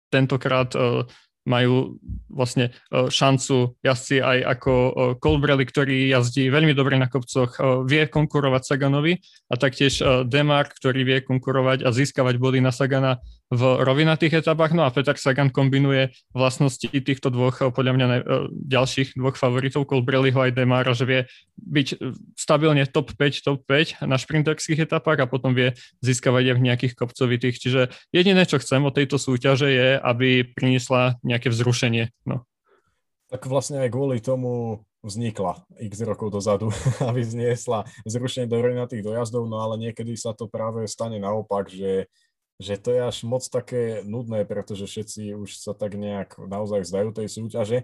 [0.09, 1.05] tentokrát e,
[1.49, 1.97] majú
[2.29, 7.61] vlastne e, šancu jazdci aj ako e, Colbrelli, ktorý jazdí veľmi dobre na kopcoch, e,
[7.89, 9.17] vie konkurovať Saganovi
[9.49, 14.77] a taktiež Demar, ktorý vie konkurovať a získavať body na Sagana v rovinatých etapách.
[14.77, 18.07] No a Peter Sagan kombinuje vlastnosti týchto dvoch, podľa mňa
[18.53, 21.21] ďalších dvoch favoritov, Colbrelliho aj Demara, že vie
[21.57, 21.89] byť
[22.37, 25.73] stabilne top 5, top 5 na šprinterských etapách a potom vie
[26.05, 27.57] získavať aj v nejakých kopcovitých.
[27.57, 27.81] Čiže
[28.13, 32.13] jediné, čo chcem od tejto súťaže je, aby priniesla nejaké vzrušenie.
[32.29, 32.45] No.
[33.33, 36.69] Tak vlastne aj kvôli tomu vznikla x rokov dozadu,
[37.09, 42.11] aby zniesla zrušenie do tých dojazdov, no ale niekedy sa to práve stane naopak, že,
[42.59, 47.09] že to je až moc také nudné, pretože všetci už sa tak nejak naozaj vzdajú
[47.15, 47.79] tej súťaže.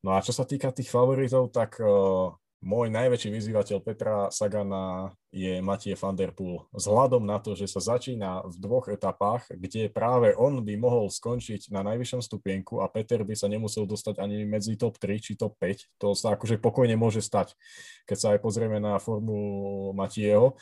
[0.00, 2.32] No a čo sa týka tých favoritov, tak uh,
[2.64, 6.64] môj najväčší vyzývateľ Petra Sagana je Matie van der Poel.
[6.72, 11.68] Vzhľadom na to, že sa začína v dvoch etapách, kde práve on by mohol skončiť
[11.68, 15.60] na najvyššom stupienku a Peter by sa nemusel dostať ani medzi top 3 či top
[15.60, 16.00] 5.
[16.00, 17.52] To sa akože pokojne môže stať,
[18.08, 20.56] keď sa aj pozrieme na formu Matieho.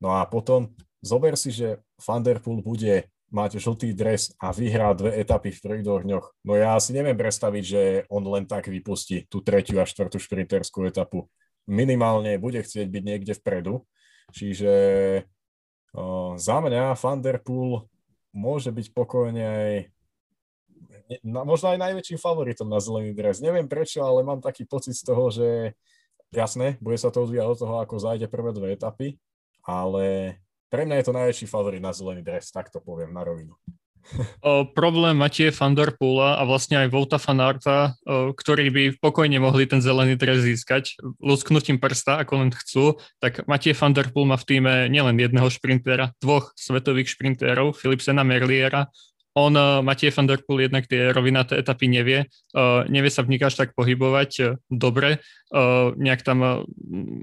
[0.00, 4.90] No a potom zober si, že Van Der Poel bude mať žltý dres a vyhrá
[4.90, 6.26] dve etapy v troch dňoch.
[6.42, 10.82] No ja si neviem predstaviť, že on len tak vypustí tú tretiu a štvrtú šprinterskú
[10.82, 11.30] etapu.
[11.70, 13.86] Minimálne bude chcieť byť niekde vpredu.
[14.34, 14.72] Čiže
[15.94, 17.86] o, za mňa Van Der Poel
[18.34, 19.72] môže byť pokojne aj
[21.26, 23.42] na, možno aj najväčším favoritom na zelený dres.
[23.42, 25.74] Neviem prečo, ale mám taký pocit z toho, že
[26.30, 29.18] jasné, bude sa to odvíjať od toho, ako zajde prvé dve etapy,
[29.66, 30.38] ale
[30.70, 33.58] pre mňa je to najväčší favorit na zelený dres, tak to poviem na rovinu.
[34.40, 40.16] O, problém Matie van a vlastne aj Volta Fanarta, ktorí by pokojne mohli ten zelený
[40.16, 45.20] dres získať lusknutím prsta, ako len chcú, tak Matie van der má v týme nielen
[45.20, 48.88] jedného šprintera, dvoch svetových šprintérov, Philipsena Merliera
[49.34, 53.36] on, uh, Matej van der Poel, jednak tie rovinaté etapy nevie, uh, nevie sa v
[53.36, 55.22] nich až tak pohybovať uh, dobre,
[55.98, 56.62] nejak tam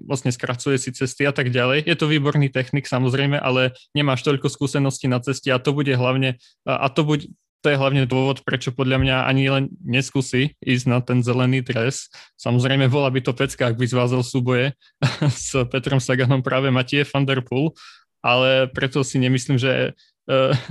[0.03, 1.87] vlastne skracuje si cesty a tak ďalej.
[1.87, 6.35] Je to výborný technik samozrejme, ale nemáš toľko skúseností na ceste a to bude hlavne,
[6.67, 7.31] a to bude,
[7.63, 12.11] to je hlavne dôvod, prečo podľa mňa ani len neskúsi ísť na ten zelený dres.
[12.35, 14.75] Samozrejme, bola by to pecka, ak by zvázal súboje
[15.31, 17.71] s Petrom Saganom práve Matie van der Poel,
[18.19, 19.93] ale preto si nemyslím, že Eh,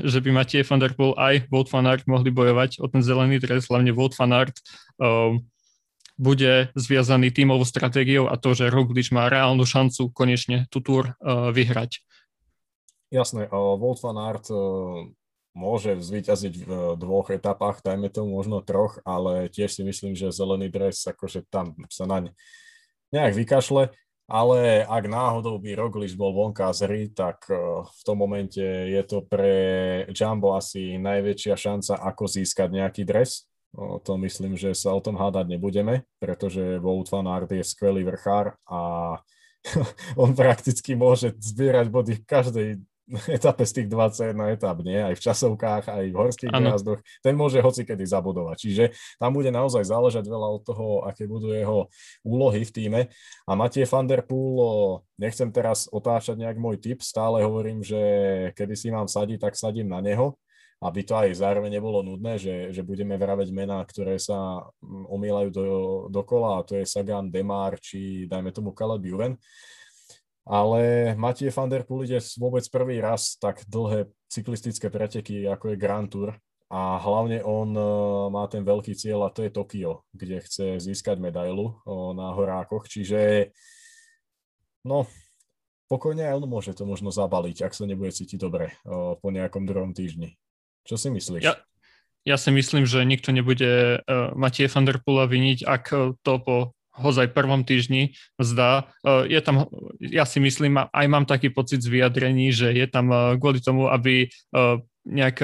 [0.01, 3.41] že by Matej van der Poel aj Wout van Aert mohli bojovať o ten zelený
[3.41, 4.61] dres, hlavne Wout van Aert
[5.01, 5.41] um,
[6.21, 11.53] bude zviazaný tímovou stratégiou a to, že Roglič má reálnu šancu konečne tú túr uh,
[11.53, 12.05] vyhrať.
[13.09, 14.51] Jasné, Wout van Aert
[15.57, 20.69] môže zvíťaziť v dvoch etapách, dajme tomu možno troch, ale tiež si myslím, že zelený
[20.69, 22.37] dres, akože tam sa naň
[23.09, 23.89] nejak vykašle
[24.27, 27.57] ale ak náhodou by Roglič bol vonka z hry, tak eh,
[27.87, 29.55] v tom momente je to pre
[30.11, 33.47] Jumbo asi najväčšia šanca, ako získať nejaký dres.
[33.77, 38.57] To myslím, že sa o tom hádať nebudeme, pretože Wout van Aert je skvelý vrchár
[38.65, 38.81] a
[40.23, 42.69] on prakticky môže zbierať body v každej
[43.37, 44.99] etape z tých 21 etap, nie?
[44.99, 46.75] Aj v časovkách, aj v horských ano.
[46.75, 47.01] jazdoch.
[47.23, 48.57] Ten môže hoci kedy zabudovať.
[48.59, 48.85] Čiže
[49.23, 51.87] tam bude naozaj záležať veľa od toho, aké budú jeho
[52.27, 53.01] úlohy v týme.
[53.47, 58.01] A Matie van der Poel, nechcem teraz otáčať nejak môj tip, stále hovorím, že
[58.59, 60.35] kedy si mám sadiť, tak sadím na neho,
[60.83, 65.49] aby to aj zároveň nebolo nudné, že, že budeme vraveť mená, ktoré sa mm, omýlajú
[65.55, 65.65] do,
[66.13, 69.41] dokola, a to je Sagan, Demar, či dajme tomu Caleb Juven
[70.47, 75.83] ale Matie van der Poel ide vôbec prvý raz tak dlhé cyklistické preteky, ako je
[75.83, 76.39] Grand Tour
[76.71, 81.19] a hlavne on uh, má ten veľký cieľ a to je Tokio, kde chce získať
[81.19, 83.51] medailu uh, na horákoch, čiže
[84.87, 85.07] no,
[85.91, 89.67] pokojne aj on môže to možno zabaliť, ak sa nebude cítiť dobre uh, po nejakom
[89.67, 90.39] druhom týždni.
[90.87, 91.43] Čo si myslíš?
[91.43, 91.59] Ja,
[92.23, 94.03] ja si myslím, že nikto nebude
[94.39, 95.85] Matie van der Poola viniť, ak
[96.23, 98.89] to po hozaj prvom týždni zdá.
[99.05, 99.69] E, je tam,
[100.01, 103.89] ja si myslím, aj mám taký pocit z vyjadrení, že je tam e, kvôli tomu,
[103.93, 104.29] aby e,
[105.07, 105.39] nejak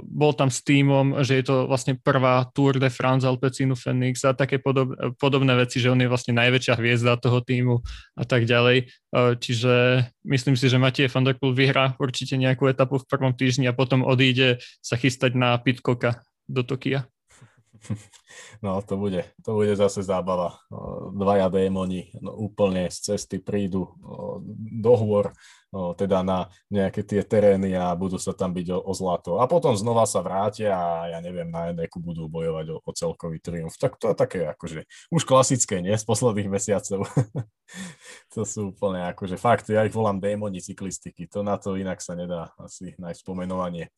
[0.00, 4.32] bol tam s týmom, že je to vlastne prvá Tour de France Alpecinu Phoenix a
[4.32, 7.84] také podob, podobné veci, že on je vlastne najväčšia hviezda toho týmu
[8.16, 8.88] a tak ďalej.
[9.12, 9.74] Čiže
[10.24, 13.76] myslím si, že Matej van der Poel vyhrá určite nejakú etapu v prvom týždni a
[13.76, 17.04] potom odíde sa chystať na Pitcocka do Tokia.
[18.64, 20.56] No, to bude, to bude zase zábava.
[21.12, 23.92] Dvaja démoni no, úplne z cesty prídu
[24.80, 25.32] do hôr,
[25.98, 29.42] teda na nejaké tie terény a budú sa tam byť o, o zlato.
[29.42, 33.42] A potom znova sa vrátia a ja neviem, na jednéku budú bojovať o, o celkový
[33.42, 33.74] triumf.
[33.74, 35.94] Tak to je také akože už klasické, nie?
[35.98, 37.04] Z posledných mesiacov.
[38.34, 41.26] to sú úplne akože fakt, ja ich volám démoni cyklistiky.
[41.34, 43.90] To na to inak sa nedá asi nájsť spomenovanie.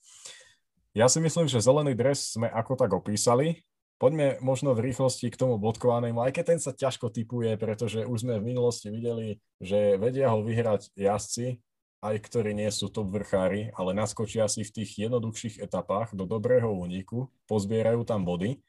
[0.96, 3.60] Ja si myslím, že zelený dres sme ako tak opísali.
[3.96, 8.28] Poďme možno v rýchlosti k tomu bodkovanému, aj keď ten sa ťažko typuje, pretože už
[8.28, 11.64] sme v minulosti videli, že vedia ho vyhrať jazdci,
[12.04, 16.68] aj ktorí nie sú top vrchári, ale naskočia si v tých jednoduchších etapách do dobrého
[16.68, 18.60] úniku, pozbierajú tam body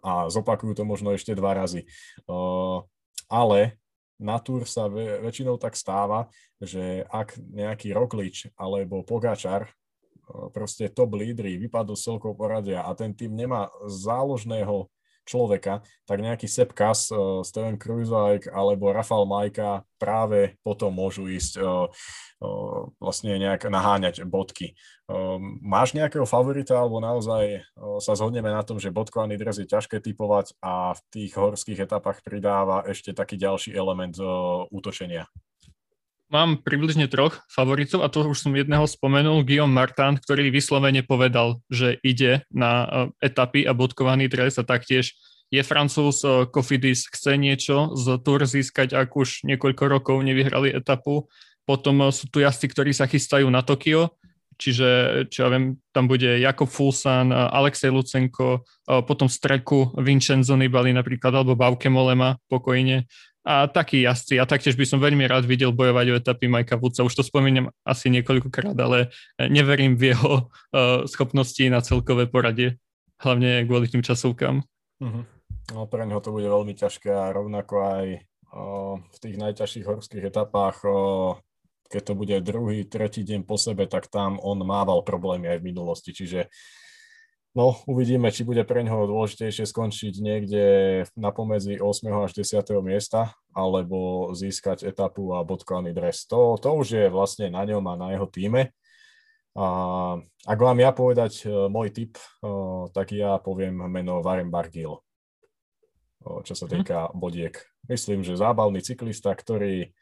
[0.00, 1.84] a zopakujú to možno ešte dva razy.
[2.24, 2.80] Uh,
[3.28, 3.76] ale
[4.16, 9.68] na túr sa väčšinou tak stáva, že ak nejaký Roklič alebo Pogačar
[10.52, 14.88] proste top lídry vypadol z celkou poradia a ten tým nemá záložného
[15.22, 21.62] človeka, tak nejaký Sepp Kass, uh, Steven Krujzajk alebo Rafal Majka práve potom môžu ísť
[21.62, 21.86] uh,
[22.42, 24.74] uh, vlastne nejak naháňať bodky.
[25.60, 27.60] Máš nejakého favorita alebo naozaj
[28.00, 32.24] sa zhodneme na tom, že bodkovaný dres je ťažké typovať a v tých horských etapách
[32.24, 34.16] pridáva ešte taký ďalší element
[34.72, 35.28] útočenia?
[36.32, 41.60] Mám približne troch favoritov a to už som jedného spomenul, Guillaume Martin, ktorý vyslovene povedal,
[41.68, 42.88] že ide na
[43.20, 45.12] e, etapy a bodkovaný dres a taktiež
[45.52, 51.28] je francúz e, Kofidis, chce niečo z Tour získať, ak už niekoľko rokov nevyhrali etapu.
[51.68, 54.16] Potom e, sú tu jazdci, ktorí sa chystajú na Tokio,
[54.56, 54.88] čiže
[55.28, 58.64] čo ja viem, tam bude Jakob Fulsan, Alexej Lucenko,
[59.04, 63.04] potom streku Vincenzo Nibali napríklad, alebo Bauke Molema pokojne
[63.42, 64.38] a takí jazdci.
[64.38, 67.02] A taktiež by som veľmi rád videl bojovať o etapy Majka Vúca.
[67.02, 72.78] Už to spomínam asi niekoľkokrát, ale neverím v jeho uh, schopnosti na celkové poradie.
[73.22, 74.60] hlavne kvôli tým časovkám.
[75.02, 75.24] Uh-huh.
[75.70, 78.06] No pre neho to bude veľmi ťažké a rovnako aj
[78.50, 78.62] o,
[78.98, 81.38] v tých najťažších horských etapách, o,
[81.86, 85.68] keď to bude druhý, tretí deň po sebe, tak tam on mával problémy aj v
[85.70, 86.50] minulosti, čiže
[87.52, 90.64] No, uvidíme, či bude pre neho dôležitejšie skončiť niekde
[91.20, 92.08] na pomedzi 8.
[92.24, 92.64] až 10.
[92.80, 96.24] miesta, alebo získať etapu a bodkovaný dres.
[96.32, 98.72] To, to už je vlastne na ňom a na jeho týme.
[99.52, 99.66] A
[100.48, 102.24] ak mám ja povedať e, môj tip, e,
[102.96, 105.00] tak ja poviem meno Varen Bargil, e,
[106.48, 106.72] čo sa mhm.
[106.72, 107.60] týka bodiek.
[107.84, 109.92] Myslím, že zábavný cyklista, ktorý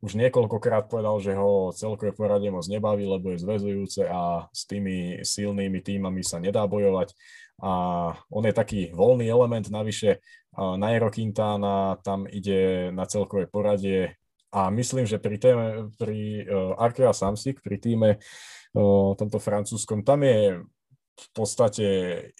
[0.00, 5.20] už niekoľkokrát povedal, že ho celkové poradie moc nebaví, lebo je zväzujúce a s tými
[5.20, 7.12] silnými týmami sa nedá bojovať.
[7.60, 7.72] A
[8.32, 10.24] on je taký voľný element, navyše.
[10.56, 14.16] Nairo Quintana tam ide na celkové poradie.
[14.50, 20.26] A myslím, že pri, téme, pri uh, Arkea Samsic, pri týme uh, tomto francúzskom, tam
[20.26, 20.64] je
[21.20, 21.86] v podstate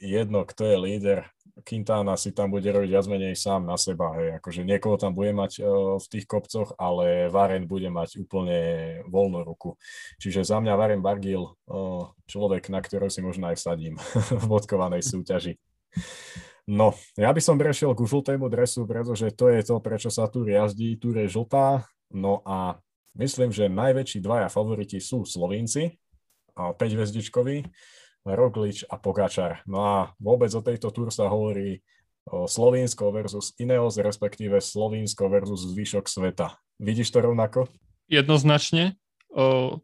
[0.00, 1.18] jedno, kto je líder
[1.66, 4.16] Quintana si tam bude robiť viac menej sám na seba.
[4.16, 4.40] Hej.
[4.40, 8.58] Akože niekoho tam bude mať uh, v tých kopcoch, ale Varen bude mať úplne
[9.06, 9.76] voľnú ruku.
[10.22, 13.98] Čiže za mňa Varen Bargil, uh, človek, na ktorého si možno aj vsadím
[14.40, 15.58] v bodkovanej súťaži.
[16.70, 20.46] No, ja by som prešiel ku žltému dresu, pretože to je to, prečo sa tu
[20.46, 20.94] jazdí.
[21.02, 21.82] Tu je žltá,
[22.14, 22.78] no a
[23.18, 25.98] myslím, že najväčší dvaja favoriti sú Slovinci,
[26.54, 27.64] 5 hvezdičkoví,
[28.24, 29.64] Roglič a Pogačar.
[29.64, 31.80] No a vôbec o tejto túr sa hovorí
[32.30, 36.60] Slovinsko versus Ineos, respektíve Slovinsko versus zvyšok sveta.
[36.78, 37.66] Vidíš to rovnako?
[38.06, 38.94] Jednoznačne.
[39.30, 39.78] O,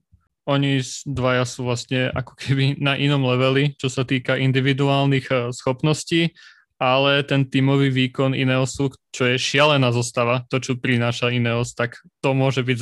[0.46, 6.34] oni dvaja sú vlastne ako keby na inom leveli, čo sa týka individuálnych e, schopností,
[6.76, 12.36] ale ten tímový výkon Ineosu, čo je šialená zostava, to, čo prináša Ineos, tak to
[12.36, 12.78] môže byť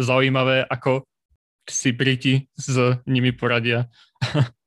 [0.00, 1.04] zaujímavé, ako
[1.68, 3.88] si Briti s nimi poradia.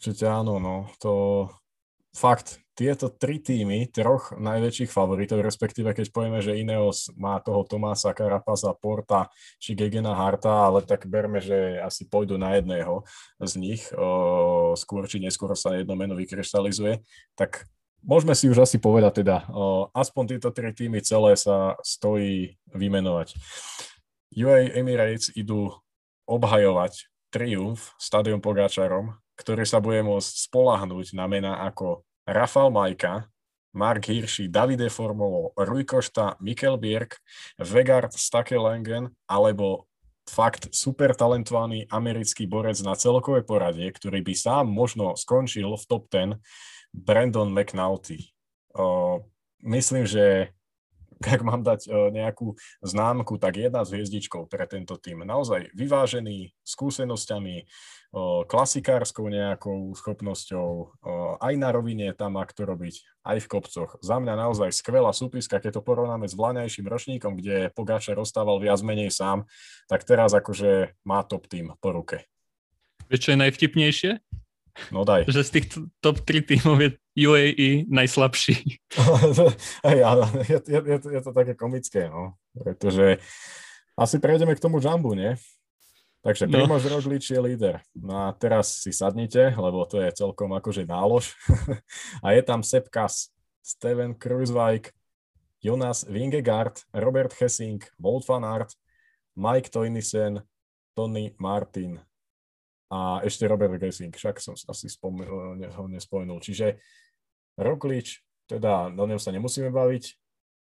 [0.00, 0.88] Určite áno, no.
[1.04, 1.12] To
[2.16, 8.16] fakt, tieto tri týmy, troch najväčších favoritov, respektíve keď povieme, že Ineos má toho Tomása
[8.16, 9.28] Karapaza, Porta
[9.60, 13.04] či Gegena Harta, ale tak berme, že asi pôjdu na jedného
[13.44, 17.04] z nich, o, skôr či neskôr sa jedno meno vykryštalizuje,
[17.36, 17.68] tak
[18.00, 23.36] môžeme si už asi povedať teda, o, aspoň tieto tri týmy celé sa stojí vymenovať.
[24.32, 25.76] UA Emirates idú
[26.24, 33.24] obhajovať triumf Stadium Pogáčarom ktorý sa bude môcť spolahnúť na mená ako Rafal Majka,
[33.72, 37.16] Mark Hirschi, Davide Formovo, Rui Košta, Mikkel Bierk,
[37.56, 39.88] Vegard Stakelengen alebo
[40.28, 46.06] fakt super talentovaný americký borec na celkové poradie, ktorý by sám možno skončil v top
[46.12, 46.38] 10,
[46.94, 48.30] Brandon McNulty.
[48.74, 49.22] Uh,
[49.62, 50.54] myslím, že
[51.36, 55.22] ak mám dať nejakú známku, tak jedna z hviezdičkou pre tento tým.
[55.22, 57.68] Naozaj vyvážený, skúsenosťami,
[58.50, 60.98] klasikárskou nejakou schopnosťou,
[61.38, 63.90] aj na rovine tam má to robiť, aj v kopcoch.
[64.02, 68.82] Za mňa naozaj skvelá súpiska, keď to porovnáme s vlaňajším ročníkom, kde Pogáčar rozstával viac
[68.82, 69.46] menej sám,
[69.86, 72.26] tak teraz akože má top tým po ruke.
[73.06, 74.12] Vieš, čo je najvtipnejšie?
[74.90, 75.26] No daj.
[75.28, 75.66] Že z tých
[76.00, 76.90] top 3 tímov je
[77.26, 78.54] UAE najslabší.
[79.84, 82.38] je, je, je, je to také komické, no.
[82.54, 83.18] Pretože
[83.98, 85.36] asi prejdeme k tomu Jumbu, nie?
[86.20, 86.52] Takže no.
[86.52, 87.80] Primož Roglič je líder.
[87.96, 91.32] No a teraz si sadnite, lebo to je celkom akože nálož.
[92.24, 93.32] a je tam Sepp Kass,
[93.64, 94.92] Steven Kruiswijk,
[95.64, 98.76] Jonas Vingegaard, Robert Hessing, Wout van Aert,
[99.36, 100.44] Mike Toynisen,
[100.92, 102.00] Tony Martin
[102.90, 106.42] a ešte Robert Hessing, však som asi spomínal, ho nespomenul.
[106.42, 106.82] Čiže
[107.54, 108.20] Roglič,
[108.50, 110.20] teda o ňom sa nemusíme baviť,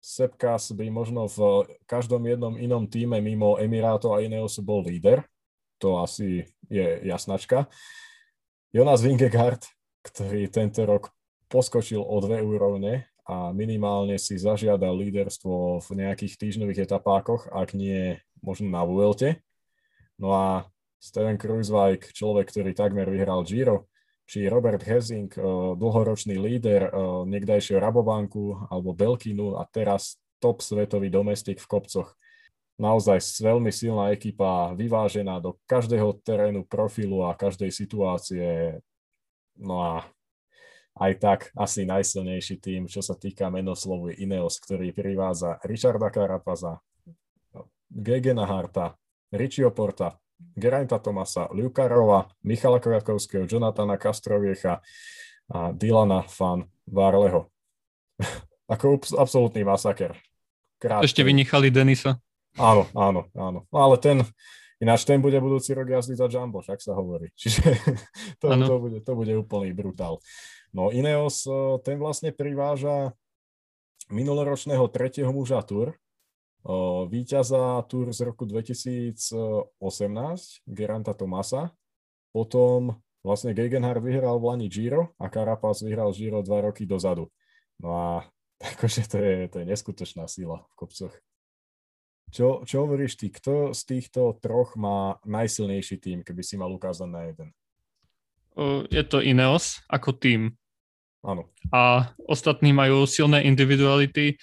[0.03, 5.23] Sepkas by možno v každom jednom inom týme mimo Emirátov a Ineos bol líder,
[5.79, 7.71] to asi je jasnačka.
[8.75, 9.63] Jonas Vingegaard,
[10.03, 11.15] ktorý tento rok
[11.47, 18.19] poskočil o dve úrovne a minimálne si zažiadal líderstvo v nejakých týždňových etapákoch, ak nie
[18.43, 19.39] možno na Vuelte.
[20.19, 20.67] No a
[21.03, 23.91] Steven Kruiswijk, človek, ktorý takmer vyhral Giro,
[24.23, 25.43] či Robert Hezing, eh,
[25.75, 26.91] dlhoročný líder eh,
[27.27, 32.15] niekdajšieho Rabobanku alebo Belkinu a teraz top svetový domestik v kopcoch
[32.81, 38.81] naozaj veľmi silná ekipa, vyvážená do každého terénu, profilu a každej situácie.
[39.55, 39.93] No a
[40.99, 46.83] aj tak asi najsilnejší tým, čo sa týka menoslovu Ineos, ktorý privádza Richarda Carapaza,
[47.93, 48.97] Gegena Harta,
[49.33, 50.22] Richie Porta,
[50.57, 54.81] Gerainta Tomasa, Luka Rova, Michala Kratkovského, Jonathana Castroviecha
[55.49, 57.49] a Dylana Fan Varleho.
[58.73, 60.17] Ako absolútny masaker.
[60.81, 61.05] Krátky.
[61.07, 62.19] Ešte vynechali Denisa.
[62.59, 63.65] Áno, áno, áno.
[63.71, 64.21] No, ale ten,
[64.83, 67.33] ináč ten bude budúci rok jazdiť za Jumbo, však sa hovorí.
[67.41, 67.79] Čiže
[68.43, 70.21] to, to, bude, to bude úplný brutál.
[70.73, 71.45] No Ineos,
[71.85, 73.13] ten vlastne priváža
[74.13, 75.97] minuloročného tretieho muža Tour,
[77.11, 79.67] víťaza Tour z roku 2018,
[80.71, 81.75] Geranta Tomasa,
[82.31, 82.95] potom
[83.27, 87.27] vlastne Gegenhard vyhral v Lani Giro a Carapaz vyhral Giro dva roky dozadu.
[87.83, 88.09] No a
[88.79, 91.15] akože to je, to je neskutočná sila v kopcoch.
[92.33, 97.09] Čo, čo hovoríš ty, kto z týchto troch má najsilnejší tým, keby si mal ukázať
[97.11, 97.53] na jeden?
[98.89, 100.57] Je to Ineos ako tým.
[101.21, 101.53] Áno.
[101.69, 104.41] A ostatní majú silné individuality,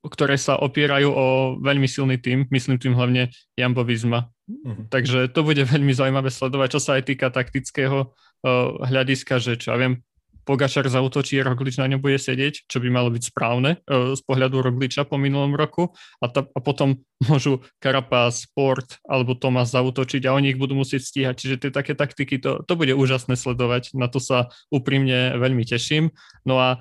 [0.00, 1.26] ktoré sa opierajú o
[1.60, 4.32] veľmi silný tým, myslím tým hlavne Jambo Visma.
[4.48, 4.88] Uh-huh.
[4.88, 9.76] Takže to bude veľmi zaujímavé sledovať, čo sa aj týka taktického uh, hľadiska, že čo
[9.76, 10.00] ja viem,
[10.40, 14.64] Pogačar zautočí, Roglič na ňom bude sedieť, čo by malo byť správne uh, z pohľadu
[14.64, 20.34] Rogliča po minulom roku a, ta, a potom môžu Carapaz, Sport alebo Tomas zautočiť a
[20.34, 21.34] oni ich budú musieť stíhať.
[21.36, 23.92] Čiže tie také taktiky, to, to bude úžasné sledovať.
[23.92, 26.08] Na to sa úprimne veľmi teším.
[26.48, 26.80] No a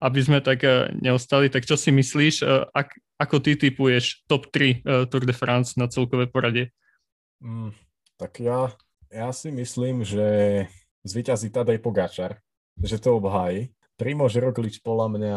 [0.00, 4.48] aby sme tak uh, neostali, tak čo si myslíš, uh, ak, ako ty typuješ top
[4.48, 6.72] 3 Tour de France na celkové poradie?
[7.44, 7.76] Mm,
[8.16, 8.72] tak ja,
[9.12, 10.64] ja si myslím, že
[11.04, 12.40] zvyťazí Tadej Pogačar,
[12.80, 13.72] že to obhájí.
[14.00, 15.36] Primož Roglič podľa mňa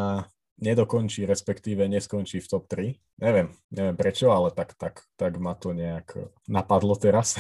[0.64, 2.96] nedokončí, respektíve neskončí v top 3.
[3.20, 6.14] Neviem, neviem prečo, ale tak, tak, tak ma to nejak
[6.48, 7.36] napadlo teraz.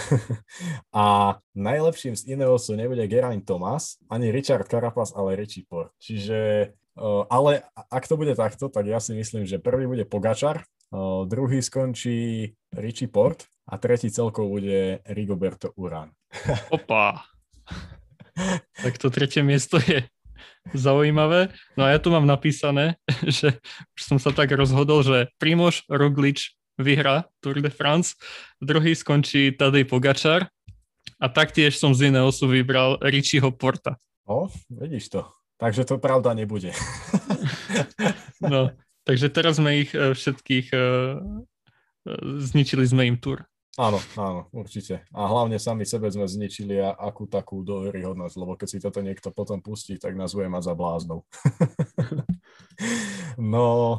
[0.95, 5.93] a najlepším z Ineosu nebude Geraint Thomas, ani Richard Carapaz, ale Richie Port.
[6.01, 6.71] Čiže,
[7.29, 10.61] ale ak to bude takto, tak ja si myslím, že prvý bude Pogačar,
[11.25, 16.13] druhý skončí Richie Port a tretí celkov bude Rigoberto Urán.
[16.69, 17.25] Opa.
[18.83, 20.05] tak to tretie miesto je
[20.73, 21.49] zaujímavé.
[21.75, 23.57] No a ja tu mám napísané, že
[23.97, 28.17] už som sa tak rozhodol, že Primož Roglič vyhrá Tour de France,
[28.57, 30.49] druhý skončí Tadej Pogačar
[31.21, 33.97] a taktiež som z Ineosu vybral Richieho Porta.
[34.25, 35.21] O, vidíš to.
[35.63, 36.75] Takže to pravda nebude.
[38.43, 38.75] no,
[39.07, 41.23] takže teraz sme ich eh, všetkých eh,
[42.51, 43.47] zničili sme im tur.
[43.73, 45.01] Áno, áno, určite.
[45.15, 49.33] A hlavne sami sebe sme zničili a akú takú dôveryhodnosť, lebo keď si toto niekto
[49.33, 51.25] potom pustí, tak nás bude mať za bláznov.
[53.55, 53.97] no,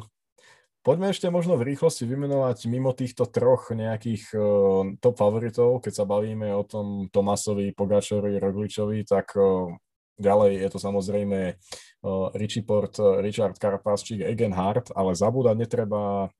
[0.79, 6.05] poďme ešte možno v rýchlosti vymenovať mimo týchto troch nejakých uh, top favoritov, keď sa
[6.07, 9.75] bavíme o tom Tomasovi, Pogačovi, Rogličovi, tak uh,
[10.17, 16.31] ďalej je to samozrejme uh, Richie Port, Richard Carapaz či Egenhardt, ale zabúdať netreba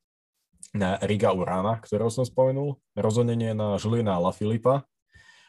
[0.75, 4.83] na Riga Urana, ktorého som spomenul, rozhodnenie na Žilina La Filipa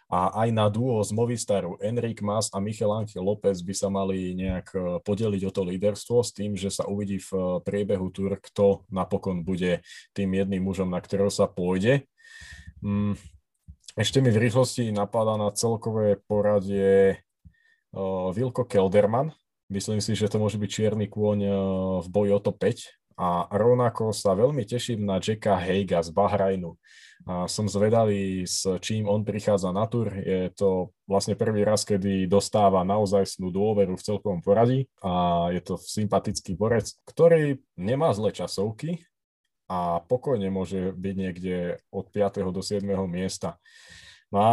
[0.07, 4.39] a aj na duo z Movistaru Enric Mas a Michel Angel López by sa mali
[4.39, 8.87] nejak e, podeliť o to líderstvo s tým, že sa uvidí v priebehu tur, kto
[8.87, 9.83] napokon bude
[10.15, 12.07] tým jedným mužom, na ktorého sa pôjde.
[12.87, 13.19] Mm,
[13.99, 17.26] ešte mi v rýchlosti napadá na celkové poradie
[18.37, 19.33] Vilko Kelderman.
[19.73, 21.39] Myslím si, že to môže byť čierny kôň
[22.05, 26.77] v boji o to 5 a rovnako sa veľmi teším na Jacka Heiga z Bahrajnu.
[27.25, 30.13] A som zvedavý, s čím on prichádza na tur.
[30.13, 35.65] Je to vlastne prvý raz, kedy dostáva naozaj snú dôveru v celkovom poradí a je
[35.65, 39.03] to sympatický borec, ktorý nemá zlé časovky
[39.67, 42.55] a pokojne môže byť niekde od 5.
[42.55, 42.85] do 7.
[43.09, 43.59] miesta.
[44.31, 44.53] No a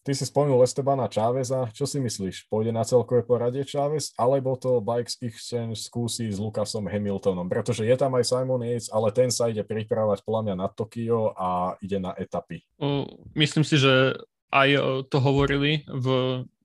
[0.00, 1.68] Ty si spomenul Estebana Cháveza.
[1.76, 2.48] Čo si myslíš?
[2.48, 7.52] Pôjde na celkové poradie Chávez, alebo to Bikes Exchange skúsi s Lukasom Hamiltonom?
[7.52, 11.76] Pretože je tam aj Simon Yates, ale ten sa ide pripravať podľa na Tokio a
[11.84, 12.64] ide na etapy.
[13.36, 14.16] Myslím si, že
[14.50, 14.68] aj
[15.08, 16.06] to hovorili v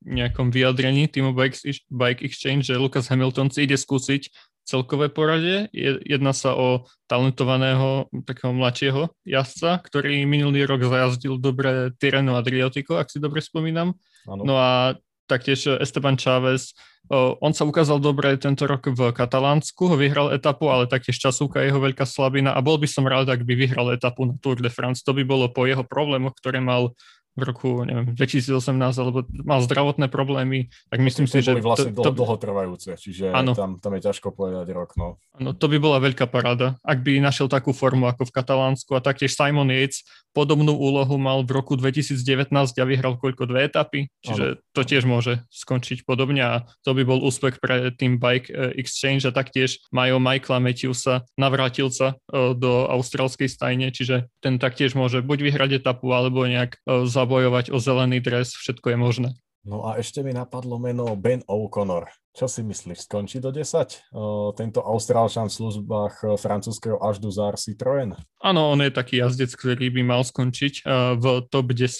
[0.06, 4.30] nejakom vyjadrení týmu Bike Exchange, že Lucas Hamilton si ide skúsiť
[4.66, 5.70] celkové poradie.
[6.06, 13.14] Jedná sa o talentovaného takého mladšieho jazdca, ktorý minulý rok zajazdil dobre Tireno Adriatico, ak
[13.14, 13.94] si dobre spomínam.
[14.26, 14.42] Ano.
[14.42, 14.98] No a
[15.30, 16.74] taktiež Esteban Chávez,
[17.14, 21.78] on sa ukázal dobre tento rok v Katalánsku, vyhral etapu, ale taktiež časovka je jeho
[21.78, 25.06] veľká slabina a bol by som rád, ak by vyhral etapu na Tour de France.
[25.06, 26.98] To by bolo po jeho problémoch, ktoré mal
[27.36, 28.56] v roku, neviem, 2018,
[28.96, 31.52] alebo mal zdravotné problémy, tak myslím si, že...
[31.52, 35.20] boli vlastne to, dlho, dlhotrvajúce, čiže tam, tam je ťažko povedať rok, no.
[35.36, 39.04] Áno, to by bola veľká paráda, ak by našiel takú formu ako v Katalánsku a
[39.04, 43.48] taktiež Simon Yates podobnú úlohu mal v roku 2019 a vyhral koľko?
[43.48, 44.74] Dve etapy, čiže ano.
[44.76, 49.24] to tiež môže skončiť podobne a to by bol úspech pre tým Bike eh, Exchange
[49.24, 55.40] a taktiež majú Michaela Matthewsa, navrátilca eh, do austrálskej stajne, čiže ten taktiež môže buď
[55.46, 59.30] vyhrať etapu alebo nejak eh, zabojovať o zelený dres, všetko je možné.
[59.66, 62.06] No a ešte mi napadlo meno Ben O'Connor.
[62.38, 64.14] Čo si myslíš, skončí do 10?
[64.14, 68.14] O, tento Austrálčan v službách e, francúzského až do Citroën?
[68.46, 71.98] Áno, on je taký jazdec, ktorý by mal skončiť uh, v top 10.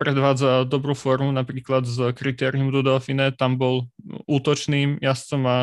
[0.00, 3.92] predvádza dobrú formu, napríklad z kritérium do Dauphine, tam bol
[4.24, 5.56] útočným jazdcom a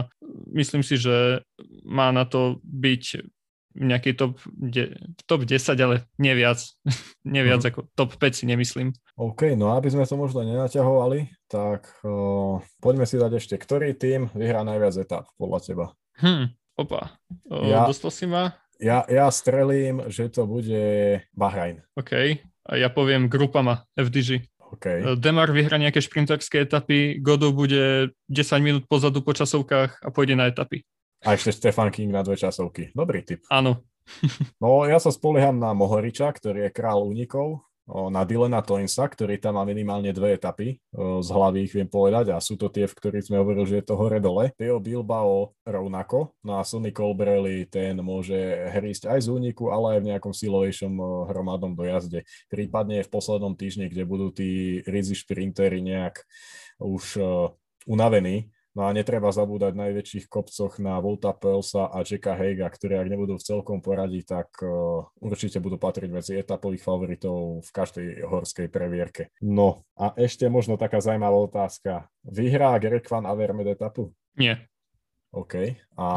[0.53, 1.41] myslím si, že
[1.81, 3.33] má na to byť
[3.75, 4.95] nejaký top, de,
[5.27, 6.59] top 10, ale neviac.
[7.27, 7.69] neviac mm.
[7.69, 8.89] ako top 5 si nemyslím.
[9.19, 14.31] OK, no aby sme to možno nenaťahovali, tak uh, poďme si dať ešte, ktorý tým
[14.31, 15.85] vyhrá najviac etap podľa teba?
[16.23, 17.19] Hm, opa.
[17.51, 18.55] Uh, ja, dostal si ma?
[18.79, 21.83] Ja, ja strelím, že to bude Bahrajn.
[21.95, 24.43] OK, a ja poviem grupama FDG.
[24.75, 25.05] Okay.
[25.15, 30.51] Demar vyhrá nejaké šprinterské etapy, Godov bude 10 minút pozadu po časovkách a pôjde na
[30.51, 30.83] etapy.
[31.25, 32.93] A ešte Stefan King na dve časovky.
[32.93, 33.41] Dobrý typ.
[33.49, 33.81] Áno.
[34.61, 39.61] no ja sa spolieham na Mohoriča, ktorý je král únikov, na Dylena Toinsa, ktorý tam
[39.61, 43.29] má minimálne dve etapy, z hlavy ich viem povedať a sú to tie, v ktorých
[43.29, 44.49] sme hovorili, že je to hore-dole.
[44.57, 48.37] Theo Bilbao rovnako, no a Sonny Colbrelli ten môže
[48.73, 50.93] hrísť aj z úniku, ale aj v nejakom silovejšom
[51.29, 52.25] hromadnom dojazde.
[52.49, 56.25] Prípadne v poslednom týždni, kde budú tí rizy šprintery nejak
[56.81, 57.21] už
[57.85, 62.99] unavení, No a netreba zabúdať v najväčších kopcoch na Volta Pelsa a Jacka Heiga, ktorí
[62.99, 68.27] ak nebudú v celkom poradí, tak uh, určite budú patriť medzi etapových favoritov v každej
[68.27, 69.31] horskej previerke.
[69.39, 72.11] No a ešte možno taká zaujímavá otázka.
[72.27, 74.11] Vyhrá Greg Van Avermed etapu?
[74.35, 74.67] Nie.
[75.31, 75.79] OK.
[75.95, 76.07] A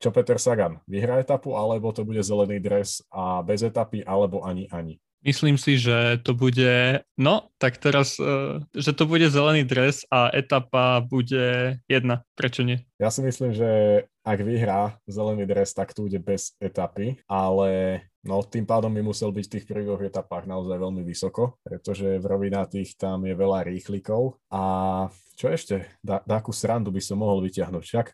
[0.00, 0.80] čo Peter Sagan?
[0.88, 4.96] Vyhrá etapu, alebo to bude zelený dres a bez etapy, alebo ani ani?
[5.24, 10.28] Myslím si, že to bude, no, tak teraz, uh, že to bude zelený dres a
[10.28, 12.28] etapa bude jedna.
[12.36, 12.84] Prečo nie?
[13.00, 18.44] Ja si myslím, že ak vyhrá zelený dres, tak to bude bez etapy, ale no,
[18.44, 22.96] tým pádom by musel byť v tých prvých etapách naozaj veľmi vysoko, pretože v rovinatých
[23.00, 24.62] tam je veľa rýchlikov a
[25.40, 25.88] čo ešte?
[26.04, 28.06] Da, takú srandu by som mohol vyťahnuť však.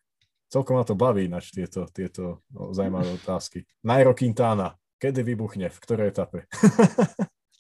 [0.51, 3.63] Celkom ma to baví ináč tieto, tieto no, zaujímavé otázky.
[3.87, 5.73] Nairo Quintana, Kedy vybuchne?
[5.73, 6.45] V ktorej etape?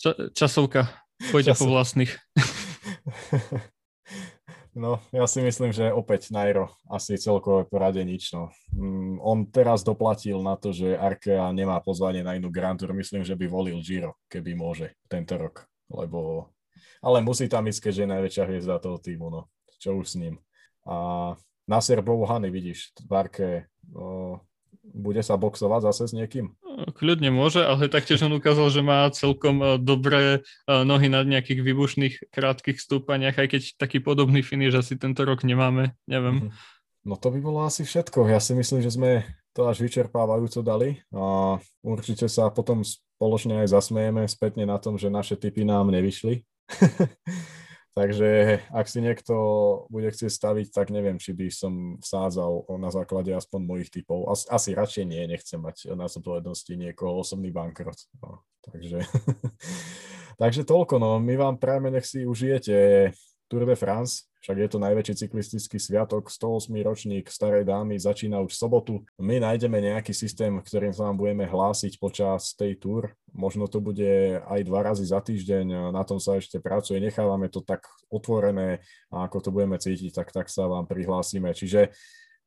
[0.00, 0.92] Ča- časovka.
[1.32, 1.64] Pôjde Časov...
[1.66, 2.12] po vlastných.
[4.70, 8.30] No, ja si myslím, že opäť Nairo asi celkové porade nič.
[8.30, 8.54] No.
[8.70, 12.94] Mm, on teraz doplatil na to, že Arkea nemá pozvanie na inú Grand Tour.
[12.94, 15.66] Myslím, že by volil Giro, keby môže tento rok.
[15.90, 16.48] Lebo...
[17.02, 19.26] Ale musí tam ísť, keďže je najväčšia hviezda toho týmu.
[19.26, 19.50] No.
[19.82, 20.38] Čo už s ním.
[20.86, 21.34] A
[21.66, 23.48] Nasser Bouhany, vidíš, v Arke
[23.90, 24.38] no,
[24.90, 26.52] bude sa boxovať zase s niekým?
[26.98, 31.60] Kľudne môže, ale taktiež on ukázal, že má celkom e, dobré e, nohy na nejakých
[31.62, 36.48] výbušných krátkých stúpaniach, aj keď taký podobný finish asi tento rok nemáme, neviem.
[36.48, 36.78] Mhm.
[37.00, 38.28] No to by bolo asi všetko.
[38.28, 39.24] Ja si myslím, že sme
[39.56, 45.08] to až vyčerpávajúco dali a určite sa potom spoločne aj zasmejeme spätne na tom, že
[45.08, 46.44] naše typy nám nevyšli.
[47.90, 49.34] Takže ak si niekto
[49.90, 54.30] bude chcieť staviť, tak neviem, či by som vsádzal na základe aspoň mojich typov.
[54.30, 57.98] Asi, asi radšej nie, nechcem mať na zodpovednosti niekoho osobný bankrot.
[58.22, 59.02] No, takže,
[60.40, 61.18] takže toľko, no.
[61.18, 63.10] My vám prajeme, nech si užijete
[63.50, 66.70] Tour de France, však je to najväčší cyklistický sviatok, 108.
[66.86, 68.94] ročník starej dámy začína už v sobotu.
[69.18, 73.10] My nájdeme nejaký systém, ktorým sa vám budeme hlásiť počas tej túr.
[73.34, 77.58] Možno to bude aj dva razy za týždeň, na tom sa ešte pracuje, nechávame to
[77.58, 81.50] tak otvorené a ako to budeme cítiť, tak, tak sa vám prihlásime.
[81.50, 81.90] Čiže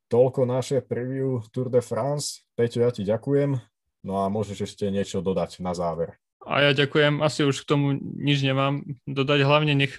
[0.08, 2.48] toľko naše preview Tour de France.
[2.56, 3.60] Peťo, ja ti ďakujem.
[4.08, 6.16] No a môžeš ešte niečo dodať na záver.
[6.44, 9.40] A ja ďakujem, asi už k tomu nič nemám dodať.
[9.44, 9.96] Hlavne nech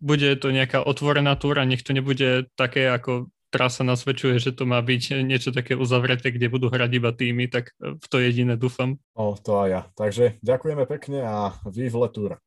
[0.00, 4.82] bude to nejaká otvorená túra, nech to nebude také, ako trasa nasvedčuje, že to má
[4.82, 8.98] byť niečo také uzavreté, kde budú hrať iba týmy, tak v to jediné dúfam.
[9.16, 9.82] O, to aj ja.
[9.96, 12.30] Takže ďakujeme pekne a vy v letúr.